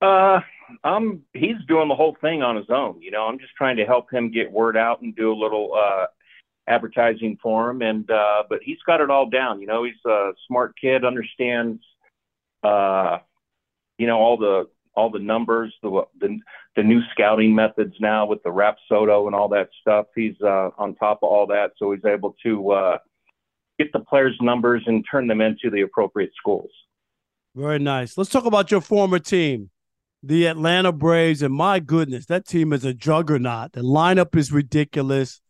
Uh, 0.00 0.40
I'm 0.84 1.22
he's 1.32 1.56
doing 1.66 1.88
the 1.88 1.94
whole 1.94 2.16
thing 2.20 2.42
on 2.42 2.56
his 2.56 2.70
own. 2.70 3.00
You 3.00 3.10
know, 3.10 3.26
I'm 3.26 3.38
just 3.38 3.54
trying 3.56 3.76
to 3.78 3.84
help 3.84 4.12
him 4.12 4.30
get 4.30 4.52
word 4.52 4.76
out 4.76 5.00
and 5.00 5.16
do 5.16 5.32
a 5.32 5.34
little 5.34 5.72
uh, 5.74 6.06
advertising 6.68 7.38
for 7.42 7.70
him. 7.70 7.82
And 7.82 8.08
uh, 8.10 8.44
but 8.48 8.60
he's 8.62 8.78
got 8.86 9.00
it 9.00 9.10
all 9.10 9.28
down. 9.28 9.60
You 9.60 9.66
know, 9.66 9.84
he's 9.84 9.94
a 10.06 10.32
smart 10.46 10.74
kid, 10.80 11.04
understands, 11.04 11.82
uh, 12.62 13.18
you 13.96 14.06
know, 14.06 14.18
all 14.18 14.36
the 14.36 14.68
all 14.94 15.10
the 15.10 15.18
numbers, 15.18 15.74
the 15.82 16.02
the, 16.20 16.38
the 16.76 16.82
new 16.82 17.00
scouting 17.12 17.54
methods 17.54 17.94
now 18.00 18.26
with 18.26 18.42
the 18.42 18.50
Rapsodo 18.50 19.26
and 19.26 19.34
all 19.34 19.48
that 19.48 19.68
stuff. 19.80 20.06
He's 20.14 20.34
uh, 20.42 20.70
on 20.78 20.94
top 20.96 21.20
of 21.22 21.28
all 21.28 21.46
that, 21.48 21.72
so 21.78 21.92
he's 21.92 22.04
able 22.04 22.36
to 22.44 22.70
uh, 22.70 22.98
get 23.78 23.92
the 23.92 24.00
players' 24.00 24.36
numbers 24.40 24.82
and 24.86 25.04
turn 25.10 25.26
them 25.26 25.40
into 25.40 25.70
the 25.70 25.82
appropriate 25.82 26.30
schools. 26.36 26.70
Very 27.54 27.78
nice. 27.78 28.16
Let's 28.16 28.30
talk 28.30 28.44
about 28.44 28.70
your 28.70 28.80
former 28.80 29.18
team, 29.18 29.70
the 30.22 30.46
Atlanta 30.46 30.92
Braves. 30.92 31.42
And 31.42 31.54
my 31.54 31.80
goodness, 31.80 32.26
that 32.26 32.46
team 32.46 32.72
is 32.72 32.84
a 32.84 32.94
juggernaut. 32.94 33.72
The 33.72 33.80
lineup 33.80 34.36
is 34.36 34.52
ridiculous. 34.52 35.40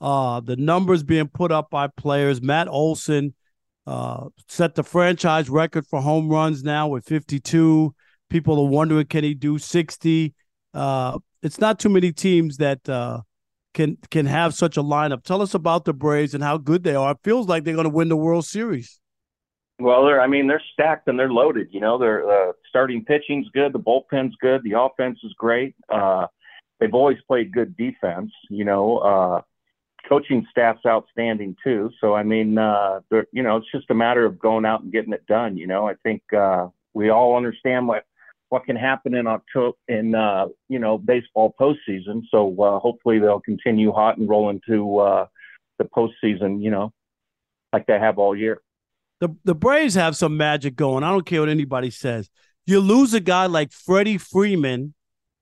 Uh, 0.00 0.40
the 0.40 0.56
numbers 0.56 1.02
being 1.02 1.28
put 1.28 1.50
up 1.50 1.70
by 1.70 1.88
players. 1.88 2.40
Matt 2.40 2.68
Olson 2.68 3.34
uh, 3.86 4.28
set 4.46 4.74
the 4.74 4.84
franchise 4.84 5.50
record 5.50 5.86
for 5.86 6.00
home 6.00 6.28
runs 6.28 6.62
now 6.62 6.88
with 6.88 7.04
52. 7.04 7.94
People 8.28 8.58
are 8.60 8.68
wondering, 8.68 9.06
can 9.06 9.24
he 9.24 9.34
do 9.34 9.58
60? 9.58 10.34
Uh, 10.74 11.18
it's 11.42 11.58
not 11.58 11.78
too 11.78 11.88
many 11.88 12.12
teams 12.12 12.58
that 12.58 12.88
uh, 12.88 13.22
can 13.74 13.96
can 14.10 14.26
have 14.26 14.54
such 14.54 14.76
a 14.76 14.82
lineup. 14.82 15.22
Tell 15.22 15.40
us 15.40 15.54
about 15.54 15.84
the 15.84 15.92
Braves 15.92 16.34
and 16.34 16.42
how 16.42 16.58
good 16.58 16.82
they 16.82 16.94
are. 16.94 17.12
It 17.12 17.18
feels 17.22 17.46
like 17.46 17.64
they're 17.64 17.74
going 17.74 17.84
to 17.84 17.90
win 17.90 18.08
the 18.08 18.16
World 18.16 18.44
Series. 18.44 19.00
Well, 19.80 20.04
they're 20.04 20.20
I 20.20 20.26
mean 20.26 20.48
they're 20.48 20.62
stacked 20.72 21.08
and 21.08 21.18
they're 21.18 21.32
loaded. 21.32 21.68
You 21.70 21.80
know, 21.80 21.98
their 21.98 22.28
uh, 22.28 22.52
starting 22.68 23.04
pitching's 23.04 23.48
good, 23.50 23.72
the 23.72 23.78
bullpen's 23.78 24.34
good, 24.40 24.62
the 24.64 24.78
offense 24.78 25.18
is 25.22 25.32
great. 25.38 25.74
Uh, 25.88 26.26
they've 26.80 26.94
always 26.94 27.18
played 27.26 27.52
good 27.52 27.76
defense. 27.76 28.32
You 28.50 28.64
know, 28.64 28.98
uh, 28.98 29.42
coaching 30.08 30.46
staff's 30.50 30.84
outstanding 30.84 31.56
too. 31.62 31.90
So 32.00 32.14
I 32.14 32.24
mean, 32.24 32.58
uh, 32.58 33.00
you 33.32 33.42
know, 33.44 33.56
it's 33.58 33.70
just 33.72 33.90
a 33.90 33.94
matter 33.94 34.24
of 34.24 34.38
going 34.38 34.64
out 34.64 34.82
and 34.82 34.92
getting 34.92 35.12
it 35.12 35.26
done. 35.26 35.56
You 35.56 35.68
know, 35.68 35.86
I 35.86 35.94
think 36.02 36.22
uh, 36.32 36.68
we 36.94 37.10
all 37.10 37.36
understand 37.36 37.86
what 37.86 38.04
what 38.48 38.64
can 38.64 38.76
happen 38.76 39.14
in 39.14 39.26
October 39.26 39.76
in 39.88 40.14
uh, 40.14 40.46
you 40.68 40.78
know 40.78 40.98
baseball 40.98 41.54
postseason. 41.60 42.22
So 42.30 42.54
uh, 42.62 42.78
hopefully 42.78 43.18
they'll 43.18 43.40
continue 43.40 43.92
hot 43.92 44.18
and 44.18 44.28
roll 44.28 44.50
into 44.50 44.98
uh, 44.98 45.26
the 45.78 45.84
postseason. 45.84 46.62
You 46.62 46.70
know, 46.70 46.92
like 47.72 47.86
they 47.86 47.98
have 47.98 48.18
all 48.18 48.36
year. 48.36 48.60
The 49.20 49.34
the 49.44 49.54
Braves 49.54 49.94
have 49.94 50.16
some 50.16 50.36
magic 50.36 50.76
going. 50.76 51.04
I 51.04 51.10
don't 51.10 51.26
care 51.26 51.40
what 51.40 51.48
anybody 51.48 51.90
says. 51.90 52.30
You 52.66 52.80
lose 52.80 53.14
a 53.14 53.20
guy 53.20 53.46
like 53.46 53.72
Freddie 53.72 54.18
Freeman, 54.18 54.94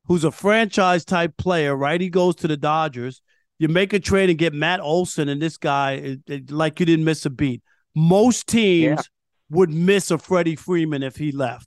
who's 0.04 0.24
a 0.24 0.30
franchise 0.30 1.04
type 1.04 1.36
player, 1.36 1.74
right? 1.74 2.00
He 2.00 2.08
goes 2.08 2.36
to 2.36 2.48
the 2.48 2.56
Dodgers 2.56 3.20
you 3.58 3.68
make 3.68 3.92
a 3.92 4.00
trade 4.00 4.28
and 4.28 4.38
get 4.38 4.52
Matt 4.52 4.80
Olson 4.80 5.28
and 5.28 5.40
this 5.40 5.56
guy, 5.56 5.92
it, 5.92 6.20
it, 6.26 6.50
like 6.50 6.78
you 6.80 6.86
didn't 6.86 7.04
miss 7.04 7.24
a 7.24 7.30
beat. 7.30 7.62
Most 7.94 8.46
teams 8.46 8.98
yeah. 8.98 9.02
would 9.50 9.70
miss 9.70 10.10
a 10.10 10.18
Freddie 10.18 10.56
Freeman 10.56 11.02
if 11.02 11.16
he 11.16 11.32
left. 11.32 11.66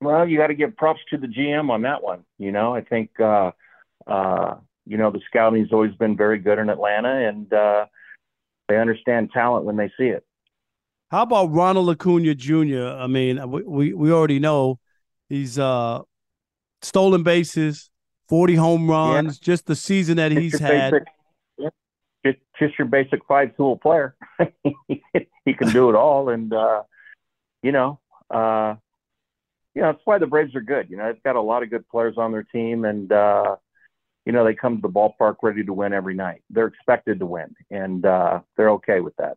Well, 0.00 0.28
you 0.28 0.38
got 0.38 0.48
to 0.48 0.54
give 0.54 0.76
props 0.76 1.00
to 1.10 1.18
the 1.18 1.26
GM 1.26 1.70
on 1.70 1.82
that 1.82 2.02
one. 2.02 2.24
You 2.38 2.52
know, 2.52 2.74
I 2.74 2.82
think, 2.82 3.10
uh, 3.18 3.50
uh, 4.06 4.56
you 4.86 4.96
know, 4.96 5.10
the 5.10 5.20
scouting's 5.26 5.72
always 5.72 5.94
been 5.94 6.16
very 6.16 6.38
good 6.38 6.58
in 6.58 6.68
Atlanta, 6.68 7.28
and 7.28 7.52
uh, 7.52 7.86
they 8.68 8.78
understand 8.78 9.30
talent 9.32 9.64
when 9.64 9.76
they 9.76 9.90
see 9.98 10.06
it. 10.06 10.24
How 11.10 11.22
about 11.22 11.52
Ronald 11.52 11.88
Acuna 11.90 12.34
Jr.? 12.34 12.96
I 12.98 13.06
mean, 13.06 13.50
we 13.50 13.94
we 13.94 14.12
already 14.12 14.38
know 14.38 14.78
he's 15.28 15.58
uh, 15.58 16.02
stolen 16.82 17.22
bases, 17.22 17.90
40 18.28 18.54
home 18.54 18.90
runs, 18.90 19.38
yeah. 19.40 19.44
just 19.44 19.66
the 19.66 19.76
season 19.76 20.18
that 20.18 20.30
just 20.30 20.40
he's 20.40 20.58
had. 20.58 20.92
Basic, 20.92 21.08
yeah. 21.58 21.68
just, 22.24 22.38
just 22.58 22.78
your 22.78 22.88
basic 22.88 23.24
five 23.26 23.56
tool 23.56 23.76
player. 23.76 24.14
he 25.48 25.54
can 25.54 25.70
do 25.70 25.88
it 25.88 25.94
all. 25.94 26.28
And, 26.28 26.52
uh, 26.52 26.82
you 27.62 27.72
know, 27.72 28.00
uh, 28.30 28.76
you 29.78 29.84
know, 29.84 29.92
that's 29.92 30.04
why 30.06 30.18
the 30.18 30.26
Braves 30.26 30.56
are 30.56 30.60
good. 30.60 30.90
You 30.90 30.96
know, 30.96 31.06
they've 31.06 31.22
got 31.22 31.36
a 31.36 31.40
lot 31.40 31.62
of 31.62 31.70
good 31.70 31.88
players 31.88 32.16
on 32.18 32.32
their 32.32 32.42
team 32.42 32.84
and, 32.84 33.12
uh, 33.12 33.54
you 34.26 34.32
know, 34.32 34.44
they 34.44 34.52
come 34.52 34.74
to 34.74 34.82
the 34.82 34.88
ballpark 34.88 35.36
ready 35.40 35.62
to 35.62 35.72
win 35.72 35.92
every 35.92 36.14
night. 36.14 36.42
They're 36.50 36.66
expected 36.66 37.20
to 37.20 37.26
win 37.26 37.54
and, 37.70 38.04
uh, 38.04 38.40
they're 38.56 38.70
okay 38.70 38.98
with 38.98 39.14
that. 39.18 39.36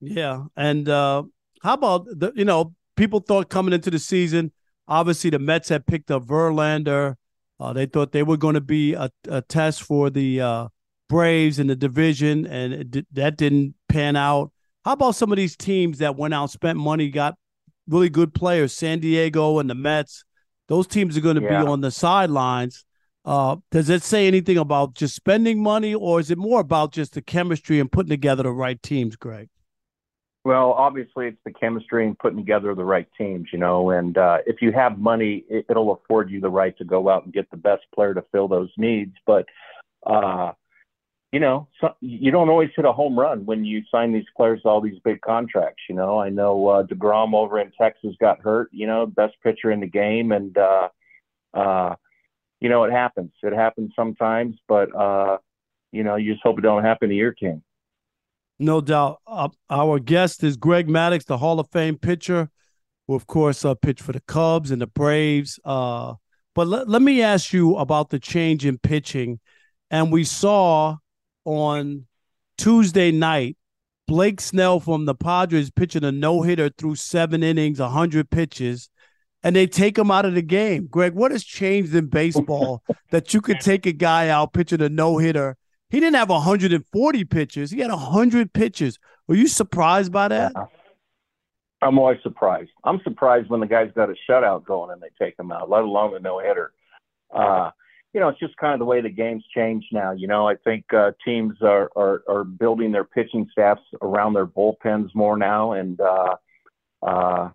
Yeah. 0.00 0.44
And, 0.56 0.88
uh, 0.88 1.24
how 1.62 1.74
about 1.74 2.06
the, 2.06 2.32
you 2.34 2.46
know, 2.46 2.74
people 2.96 3.20
thought 3.20 3.50
coming 3.50 3.74
into 3.74 3.90
the 3.90 3.98
season, 3.98 4.52
obviously 4.88 5.28
the 5.28 5.38
Mets 5.38 5.68
had 5.68 5.86
picked 5.86 6.10
up 6.10 6.24
Verlander. 6.24 7.16
Uh, 7.58 7.74
they 7.74 7.84
thought 7.84 8.12
they 8.12 8.22
were 8.22 8.38
going 8.38 8.54
to 8.54 8.62
be 8.62 8.94
a, 8.94 9.10
a, 9.28 9.42
test 9.42 9.82
for 9.82 10.08
the 10.08 10.40
uh, 10.40 10.68
Braves 11.10 11.58
in 11.58 11.66
the 11.66 11.76
division, 11.76 12.46
and 12.46 12.96
it, 12.96 13.14
that 13.14 13.36
didn't 13.36 13.74
pan 13.90 14.16
out. 14.16 14.50
How 14.86 14.92
about 14.92 15.14
some 15.14 15.30
of 15.30 15.36
these 15.36 15.58
teams 15.58 15.98
that 15.98 16.16
went 16.16 16.32
out, 16.32 16.50
spent 16.50 16.78
money, 16.78 17.10
got 17.10 17.36
really 17.90 18.08
good 18.08 18.32
players, 18.34 18.72
San 18.72 19.00
Diego 19.00 19.58
and 19.58 19.68
the 19.68 19.74
Mets? 19.74 20.24
Those 20.68 20.86
teams 20.86 21.16
are 21.16 21.20
going 21.20 21.36
to 21.36 21.42
yeah. 21.42 21.62
be 21.62 21.66
on 21.68 21.80
the 21.80 21.90
sidelines. 21.90 22.84
Uh, 23.24 23.56
does 23.70 23.90
it 23.90 24.02
say 24.02 24.26
anything 24.26 24.56
about 24.56 24.94
just 24.94 25.14
spending 25.14 25.62
money, 25.62 25.94
or 25.94 26.20
is 26.20 26.30
it 26.30 26.38
more 26.38 26.60
about 26.60 26.92
just 26.92 27.14
the 27.14 27.22
chemistry 27.22 27.78
and 27.80 27.92
putting 27.92 28.08
together 28.08 28.44
the 28.44 28.52
right 28.52 28.82
teams, 28.82 29.16
Greg? 29.16 29.48
Well, 30.42 30.72
obviously, 30.72 31.26
it's 31.26 31.40
the 31.44 31.52
chemistry 31.52 32.06
and 32.06 32.18
putting 32.18 32.38
together 32.38 32.74
the 32.74 32.84
right 32.84 33.06
teams, 33.18 33.48
you 33.52 33.58
know. 33.58 33.90
And 33.90 34.16
uh, 34.16 34.38
if 34.46 34.62
you 34.62 34.72
have 34.72 34.98
money, 34.98 35.44
it, 35.50 35.66
will 35.68 35.92
afford 35.92 36.30
you 36.30 36.40
the 36.40 36.48
right 36.48 36.76
to 36.78 36.84
go 36.84 37.10
out 37.10 37.24
and 37.24 37.32
get 37.32 37.50
the 37.50 37.58
best 37.58 37.82
player 37.94 38.14
to 38.14 38.24
fill 38.32 38.48
those 38.48 38.70
needs. 38.78 39.12
But, 39.26 39.44
uh, 40.06 40.52
you 41.32 41.38
know, 41.38 41.68
so, 41.80 41.94
you 42.00 42.30
don't 42.30 42.48
always 42.48 42.70
hit 42.74 42.84
a 42.84 42.92
home 42.92 43.18
run 43.18 43.46
when 43.46 43.64
you 43.64 43.82
sign 43.90 44.12
these 44.12 44.24
players 44.36 44.62
to 44.62 44.68
all 44.68 44.80
these 44.80 44.98
big 45.04 45.20
contracts. 45.20 45.82
You 45.88 45.94
know, 45.94 46.18
I 46.18 46.28
know 46.28 46.66
uh, 46.66 46.82
deGrom 46.82 47.34
over 47.34 47.60
in 47.60 47.70
Texas 47.80 48.16
got 48.20 48.40
hurt. 48.40 48.68
You 48.72 48.86
know, 48.86 49.06
best 49.06 49.34
pitcher 49.42 49.70
in 49.70 49.80
the 49.80 49.86
game, 49.86 50.32
and 50.32 50.56
uh, 50.58 50.88
uh, 51.54 51.94
you 52.60 52.68
know, 52.68 52.84
it 52.84 52.92
happens. 52.92 53.30
It 53.42 53.52
happens 53.52 53.92
sometimes, 53.94 54.56
but 54.66 54.94
uh, 54.94 55.38
you 55.92 56.02
know, 56.02 56.16
you 56.16 56.32
just 56.32 56.42
hope 56.42 56.58
it 56.58 56.62
don't 56.62 56.84
happen 56.84 57.08
to 57.08 57.14
your 57.14 57.32
king. 57.32 57.62
No 58.58 58.80
doubt. 58.80 59.20
Uh, 59.26 59.48
our 59.70 59.98
guest 59.98 60.44
is 60.44 60.56
Greg 60.56 60.86
Maddux, 60.86 61.24
the 61.24 61.38
Hall 61.38 61.60
of 61.60 61.70
Fame 61.70 61.96
pitcher, 61.96 62.50
who, 63.06 63.14
of 63.14 63.26
course, 63.26 63.64
uh, 63.64 63.74
pitched 63.74 64.02
for 64.02 64.12
the 64.12 64.20
Cubs 64.20 64.70
and 64.70 64.82
the 64.82 64.86
Braves. 64.86 65.58
Uh, 65.64 66.14
but 66.54 66.66
let, 66.66 66.88
let 66.88 67.00
me 67.00 67.22
ask 67.22 67.52
you 67.52 67.76
about 67.76 68.10
the 68.10 68.18
change 68.18 68.66
in 68.66 68.76
pitching. 68.78 69.40
And 69.90 70.12
we 70.12 70.24
saw 70.24 70.98
on 71.44 72.06
Tuesday 72.58 73.10
night 73.10 73.56
Blake 74.06 74.40
Snell 74.40 74.80
from 74.80 75.04
the 75.04 75.14
Padres 75.14 75.70
pitching 75.70 76.04
a 76.04 76.12
no 76.12 76.42
hitter 76.42 76.68
through 76.68 76.96
seven 76.96 77.42
innings, 77.42 77.78
100 77.78 78.28
pitches, 78.30 78.90
and 79.42 79.54
they 79.54 79.66
take 79.66 79.96
him 79.96 80.10
out 80.10 80.24
of 80.24 80.34
the 80.34 80.42
game. 80.42 80.86
Greg, 80.86 81.14
what 81.14 81.30
has 81.30 81.44
changed 81.44 81.94
in 81.94 82.06
baseball 82.06 82.82
that 83.10 83.32
you 83.32 83.40
could 83.40 83.60
take 83.60 83.86
a 83.86 83.92
guy 83.92 84.28
out 84.28 84.52
pitching 84.52 84.82
a 84.82 84.88
no 84.88 85.18
hitter 85.18 85.56
he 85.90 85.98
didn't 85.98 86.16
have 86.16 86.30
140 86.30 87.24
pitches. 87.24 87.70
He 87.70 87.80
had 87.80 87.90
100 87.90 88.52
pitches. 88.52 88.98
Were 89.26 89.34
you 89.34 89.48
surprised 89.48 90.12
by 90.12 90.28
that? 90.28 90.52
I'm 91.82 91.98
always 91.98 92.18
surprised. 92.22 92.70
I'm 92.84 93.00
surprised 93.02 93.50
when 93.50 93.60
the 93.60 93.66
guy's 93.66 93.90
got 93.92 94.08
a 94.08 94.14
shutout 94.28 94.64
going 94.64 94.92
and 94.92 95.02
they 95.02 95.10
take 95.18 95.38
him 95.38 95.50
out, 95.50 95.68
let 95.68 95.82
alone 95.82 96.14
a 96.14 96.20
no 96.20 96.38
hitter. 96.38 96.72
Uh, 97.34 97.70
you 98.12 98.20
know, 98.20 98.28
it's 98.28 98.40
just 98.40 98.56
kind 98.56 98.72
of 98.72 98.80
the 98.80 98.84
way 98.84 99.00
the 99.00 99.08
game's 99.08 99.44
changed 99.54 99.86
now. 99.92 100.12
You 100.12 100.26
know, 100.26 100.48
I 100.48 100.56
think 100.56 100.84
uh, 100.92 101.12
teams 101.24 101.54
are, 101.62 101.90
are 101.94 102.22
are 102.28 102.44
building 102.44 102.92
their 102.92 103.04
pitching 103.04 103.48
staffs 103.52 103.82
around 104.02 104.32
their 104.32 104.46
bullpens 104.46 105.14
more 105.14 105.36
now, 105.36 105.72
and 105.72 106.00
uh, 106.00 106.36
uh, 107.02 107.50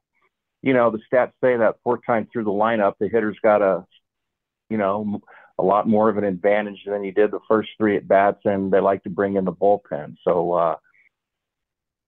you 0.62 0.74
know, 0.74 0.89
the 0.89 1.00
stats 1.12 1.33
say 1.43 1.57
that 1.57 1.75
four 1.83 2.00
times 2.00 2.27
through 2.31 2.45
the 2.45 2.51
lineup, 2.51 2.93
the 3.00 3.07
hitter's 3.07 3.38
got 3.43 3.62
a, 3.62 3.85
you 4.69 4.77
know, 4.77 5.21
a 5.59 5.63
lot 5.63 5.88
more 5.88 6.09
of 6.09 6.17
an 6.17 6.24
advantage 6.24 6.81
than 6.88 7.03
he 7.03 7.12
did 7.12 7.31
the 7.31 7.39
first 7.47 7.69
three 7.77 7.95
at 7.97 8.07
bats, 8.07 8.39
and 8.45 8.71
they 8.71 8.79
like 8.79 9.03
to 9.03 9.09
bring 9.09 9.35
in 9.35 9.45
the 9.45 9.53
bullpen. 9.53 10.15
So, 10.24 10.53
uh, 10.53 10.75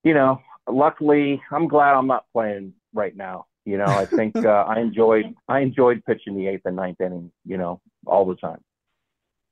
you 0.03 0.13
know, 0.13 0.41
luckily, 0.67 1.41
I'm 1.51 1.67
glad 1.67 1.93
I'm 1.93 2.07
not 2.07 2.25
playing 2.33 2.73
right 2.93 3.15
now. 3.15 3.45
You 3.63 3.77
know, 3.77 3.85
I 3.85 4.05
think 4.05 4.35
uh, 4.43 4.65
I 4.67 4.79
enjoyed 4.79 5.35
I 5.47 5.59
enjoyed 5.59 6.03
pitching 6.05 6.35
the 6.35 6.47
eighth 6.47 6.65
and 6.65 6.75
ninth 6.75 6.99
inning. 6.99 7.31
You 7.45 7.57
know, 7.57 7.81
all 8.07 8.25
the 8.25 8.35
time. 8.35 8.59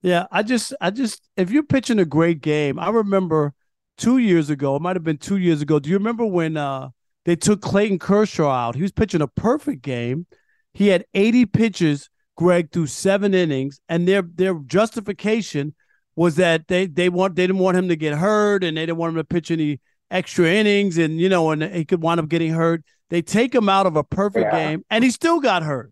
Yeah, 0.01 0.25
I 0.31 0.43
just 0.43 0.73
I 0.79 0.91
just 0.91 1.27
if 1.35 1.51
you're 1.51 1.63
pitching 1.63 1.99
a 1.99 2.05
great 2.05 2.41
game, 2.41 2.79
I 2.79 2.89
remember 2.89 3.53
two 3.97 4.17
years 4.17 4.49
ago. 4.49 4.75
It 4.75 4.81
might 4.81 4.95
have 4.95 5.03
been 5.03 5.17
two 5.17 5.37
years 5.37 5.61
ago. 5.61 5.79
Do 5.79 5.89
you 5.89 5.97
remember 5.97 6.25
when 6.25 6.57
uh, 6.57 6.89
they 7.25 7.35
took 7.35 7.61
Clayton 7.61 7.99
Kershaw 7.99 8.49
out? 8.49 8.75
He 8.75 8.81
was 8.81 8.91
pitching 8.91 9.21
a 9.21 9.27
perfect 9.27 9.81
game. 9.81 10.27
He 10.73 10.89
had 10.89 11.05
80 11.13 11.45
pitches 11.47 12.09
Greg 12.35 12.71
through 12.71 12.87
seven 12.87 13.33
innings, 13.33 13.79
and 13.87 14.07
their 14.07 14.21
their 14.21 14.55
justification 14.65 15.73
was 16.15 16.35
that 16.35 16.67
they 16.67 16.85
they 16.85 17.09
want 17.09 17.35
they 17.35 17.47
didn't 17.47 17.59
want 17.59 17.77
him 17.77 17.87
to 17.89 17.95
get 17.95 18.17
hurt, 18.17 18.63
and 18.63 18.77
they 18.77 18.85
didn't 18.85 18.97
want 18.97 19.11
him 19.11 19.17
to 19.17 19.23
pitch 19.23 19.51
any 19.51 19.79
extra 20.11 20.47
innings, 20.47 20.97
and 20.97 21.19
you 21.19 21.29
know, 21.29 21.51
and 21.51 21.63
he 21.63 21.85
could 21.85 22.01
wind 22.01 22.19
up 22.19 22.29
getting 22.29 22.51
hurt. 22.51 22.83
They 23.09 23.21
take 23.21 23.55
him 23.55 23.69
out 23.69 23.85
of 23.85 23.95
a 23.95 24.03
perfect 24.03 24.51
yeah. 24.51 24.67
game, 24.69 24.85
and 24.89 25.03
he 25.03 25.11
still 25.11 25.39
got 25.39 25.63
hurt. 25.63 25.91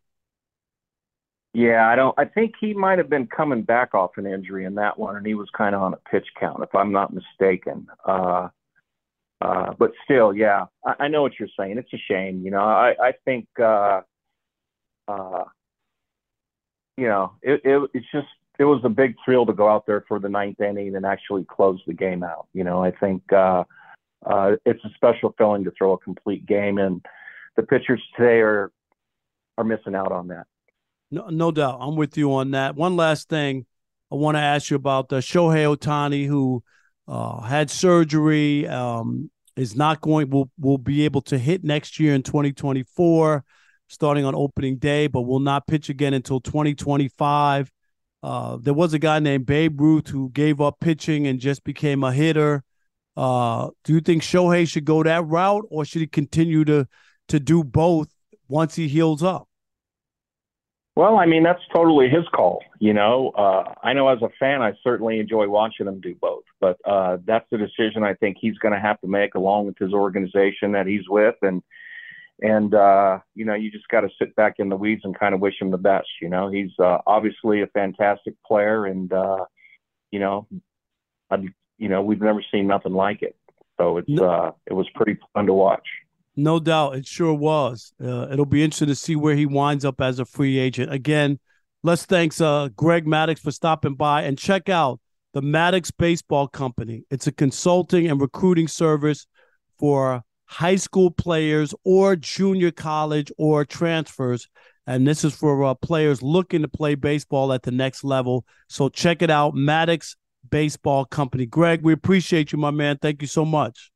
Yeah, 1.54 1.88
I 1.88 1.96
don't. 1.96 2.18
I 2.18 2.26
think 2.26 2.56
he 2.60 2.74
might 2.74 2.98
have 2.98 3.10
been 3.10 3.28
coming 3.28 3.62
back 3.62 3.94
off 3.94 4.18
an 4.18 4.26
injury 4.26 4.66
in 4.66 4.74
that 4.76 4.98
one, 4.98 5.16
and 5.16 5.26
he 5.26 5.36
was 5.36 5.50
kind 5.56 5.76
of 5.76 5.84
on 5.84 5.94
a 5.94 6.10
pitch 6.10 6.28
count, 6.40 6.64
if 6.64 6.74
I'm 6.74 6.92
not 6.92 7.14
mistaken. 7.14 7.88
Uh, 8.06 8.50
uh, 9.40 9.74
but 9.78 9.92
still, 10.04 10.34
yeah, 10.34 10.66
I, 10.84 10.96
I 11.02 11.08
know 11.10 11.22
what 11.22 11.34
you're 11.40 11.50
saying. 11.58 11.78
It's 11.78 11.94
a 11.94 11.98
shame, 12.10 12.42
you 12.44 12.50
know. 12.50 12.64
I 12.64 12.96
I 13.00 13.14
think 13.24 13.48
uh, 13.62 14.02
uh, 15.08 15.44
you 16.98 17.08
know, 17.08 17.34
it, 17.44 17.62
it 17.64 17.90
it's 17.94 18.12
just 18.12 18.28
it 18.58 18.66
was 18.66 18.82
a 18.84 18.90
big 18.90 19.16
thrill 19.24 19.46
to 19.46 19.54
go 19.54 19.70
out 19.70 19.86
there 19.86 20.06
for 20.08 20.20
the 20.20 20.30
ninth 20.30 20.60
inning 20.60 20.96
and 20.96 21.06
actually 21.06 21.46
close 21.46 21.80
the 21.86 21.94
game 21.94 22.24
out. 22.24 22.48
You 22.54 22.64
know, 22.64 22.84
I 22.84 22.92
think 22.92 23.22
uh, 23.32 23.64
uh, 24.26 24.54
it's 24.66 24.84
a 24.86 24.90
special 24.96 25.36
feeling 25.38 25.64
to 25.66 25.72
throw 25.78 25.94
a 25.94 25.98
complete 26.00 26.46
game, 26.46 26.80
and 26.80 27.06
the 27.58 27.64
pitchers 27.64 28.02
today 28.18 28.40
are 28.40 28.72
are 29.58 29.64
missing 29.64 29.94
out 29.94 30.12
on 30.12 30.28
that. 30.30 30.48
No, 31.14 31.28
no 31.30 31.52
doubt, 31.52 31.78
I'm 31.80 31.96
with 31.96 32.18
you 32.18 32.34
on 32.34 32.52
that. 32.52 32.76
One 32.76 32.96
last 32.96 33.30
thing, 33.30 33.68
I 34.12 34.16
want 34.16 34.36
to 34.36 34.42
ask 34.42 34.72
you 34.72 34.76
about 34.76 35.10
the 35.10 35.18
Shohei 35.18 35.78
Ohtani, 35.78 36.26
who 36.26 36.64
uh, 37.08 37.42
had 37.42 37.70
surgery, 37.70 38.68
um, 38.68 39.30
is 39.56 39.76
not 39.76 40.02
going 40.02 40.32
will 40.32 40.50
will 40.60 40.80
be 40.80 41.06
able 41.06 41.22
to 41.22 41.38
hit 41.38 41.64
next 41.64 42.00
year 42.00 42.16
in 42.16 42.24
2024 42.24 43.44
starting 43.88 44.26
on 44.26 44.34
opening 44.34 44.78
day, 44.78 45.06
but 45.06 45.22
will 45.22 45.40
not 45.40 45.68
pitch 45.68 45.88
again 45.90 46.16
until 46.16 46.40
2025. 46.40 47.72
Uh, 48.24 48.58
there 48.60 48.74
was 48.74 48.96
a 48.96 49.00
guy 49.00 49.20
named 49.20 49.46
Babe 49.46 49.80
Ruth 49.80 50.08
who 50.08 50.32
gave 50.32 50.60
up 50.60 50.80
pitching 50.80 51.28
and 51.28 51.40
just 51.40 51.64
became 51.64 52.04
a 52.04 52.12
hitter. 52.12 52.64
Uh, 53.16 53.70
do 53.84 53.94
you 53.94 54.02
think 54.02 54.24
Shohei 54.24 54.68
should 54.68 54.86
go 54.86 55.04
that 55.04 55.28
route, 55.28 55.66
or 55.70 55.86
should 55.86 56.02
he 56.02 56.08
continue 56.08 56.66
to 56.66 56.88
to 57.28 57.40
do 57.40 57.64
both 57.64 58.08
once 58.48 58.74
he 58.76 58.88
heals 58.88 59.22
up? 59.22 59.48
Well, 60.96 61.18
I 61.18 61.26
mean 61.26 61.42
that's 61.44 61.62
totally 61.74 62.08
his 62.08 62.26
call. 62.36 62.64
You 62.80 62.94
know, 62.94 63.32
uh, 63.36 63.74
I 63.84 63.94
know 63.94 64.10
as 64.10 64.22
a 64.22 64.30
fan, 64.40 64.62
I 64.62 64.74
certainly 64.84 65.20
enjoy 65.20 65.48
watching 65.48 65.88
him 65.88 66.00
do 66.00 66.14
both, 66.14 66.44
but 66.60 66.78
uh, 66.86 67.18
that's 67.26 67.48
the 67.52 67.58
decision 67.58 68.04
I 68.04 68.14
think 68.14 68.38
he's 68.40 68.58
going 68.60 68.74
to 68.74 68.80
have 68.80 69.02
to 69.02 69.08
make 69.08 69.34
along 69.34 69.66
with 69.66 69.78
his 69.80 69.92
organization 69.92 70.74
that 70.74 70.86
he's 70.86 71.10
with, 71.10 71.36
and 71.42 71.64
and 72.42 72.76
uh, 72.76 73.20
you 73.34 73.44
know 73.46 73.56
you 73.56 73.72
just 73.72 73.88
got 73.88 74.02
to 74.02 74.10
sit 74.20 74.36
back 74.36 74.56
in 74.60 74.70
the 74.70 74.76
weeds 74.76 75.02
and 75.04 75.18
kind 75.18 75.34
of 75.34 75.42
wish 75.42 75.56
him 75.60 75.72
the 75.72 75.78
best. 75.78 76.10
You 76.22 76.30
know, 76.30 76.52
he's 76.52 76.72
uh, 76.78 77.00
obviously 77.08 77.62
a 77.62 77.68
fantastic 77.68 78.36
player, 78.46 78.86
and 78.86 79.12
uh, 79.12 79.46
you 80.12 80.20
know, 80.20 80.48
I, 81.32 81.38
you 81.80 81.90
know, 81.90 82.04
we've 82.04 82.22
never 82.22 82.44
seen 82.52 82.68
nothing 82.68 82.94
like 82.94 83.24
it. 83.24 83.36
So 83.80 83.98
it's 83.98 84.10
no, 84.10 84.30
uh, 84.30 84.52
it 84.68 84.74
was 84.74 84.88
pretty 84.94 85.18
fun 85.34 85.48
to 85.48 85.54
watch. 85.54 85.88
No 86.36 86.60
doubt, 86.60 86.96
it 86.96 87.06
sure 87.06 87.34
was. 87.34 87.94
Uh, 88.04 88.28
it'll 88.32 88.46
be 88.46 88.64
interesting 88.64 88.88
to 88.88 88.96
see 88.96 89.16
where 89.16 89.36
he 89.36 89.46
winds 89.46 89.86
up 89.86 90.02
as 90.02 90.20
a 90.20 90.26
free 90.26 90.58
agent. 90.58 90.92
Again, 90.92 91.40
let's 91.84 92.06
thanks 92.06 92.42
uh, 92.42 92.70
Greg 92.76 93.06
Maddux 93.06 93.40
for 93.40 93.52
stopping 93.52 93.96
by 93.96 94.24
and 94.24 94.38
check 94.38 94.68
out 94.68 95.00
the 95.34 95.42
Maddux 95.42 95.92
Baseball 95.96 96.48
Company. 96.48 97.04
It's 97.12 97.28
a 97.28 97.32
consulting 97.32 98.08
and 98.10 98.20
recruiting 98.20 98.68
service 98.68 99.28
for 99.78 100.24
high 100.46 100.76
school 100.76 101.12
players 101.12 101.74
or 101.84 102.16
junior 102.16 102.72
college 102.72 103.32
or 103.38 103.64
transfers. 103.64 104.48
And 104.86 105.08
this 105.08 105.24
is 105.24 105.36
for 105.36 105.64
uh, 105.64 105.76
players 105.76 106.22
looking 106.22 106.62
to 106.62 106.68
play 106.68 106.96
baseball 106.96 107.54
at 107.54 107.64
the 107.64 107.72
next 107.72 108.04
level. 108.04 108.46
So 108.70 108.90
check 108.90 109.22
it 109.22 109.30
out, 109.30 109.54
Maddux 109.54 110.16
Baseball 110.50 111.06
Company. 111.06 111.46
Greg, 111.46 111.82
we 111.84 111.94
appreciate 111.94 112.52
you, 112.52 112.58
my 112.58 112.72
man. 112.72 112.98
Thank 113.02 113.22
you 113.22 113.28
so 113.28 113.46
much. 113.46 113.93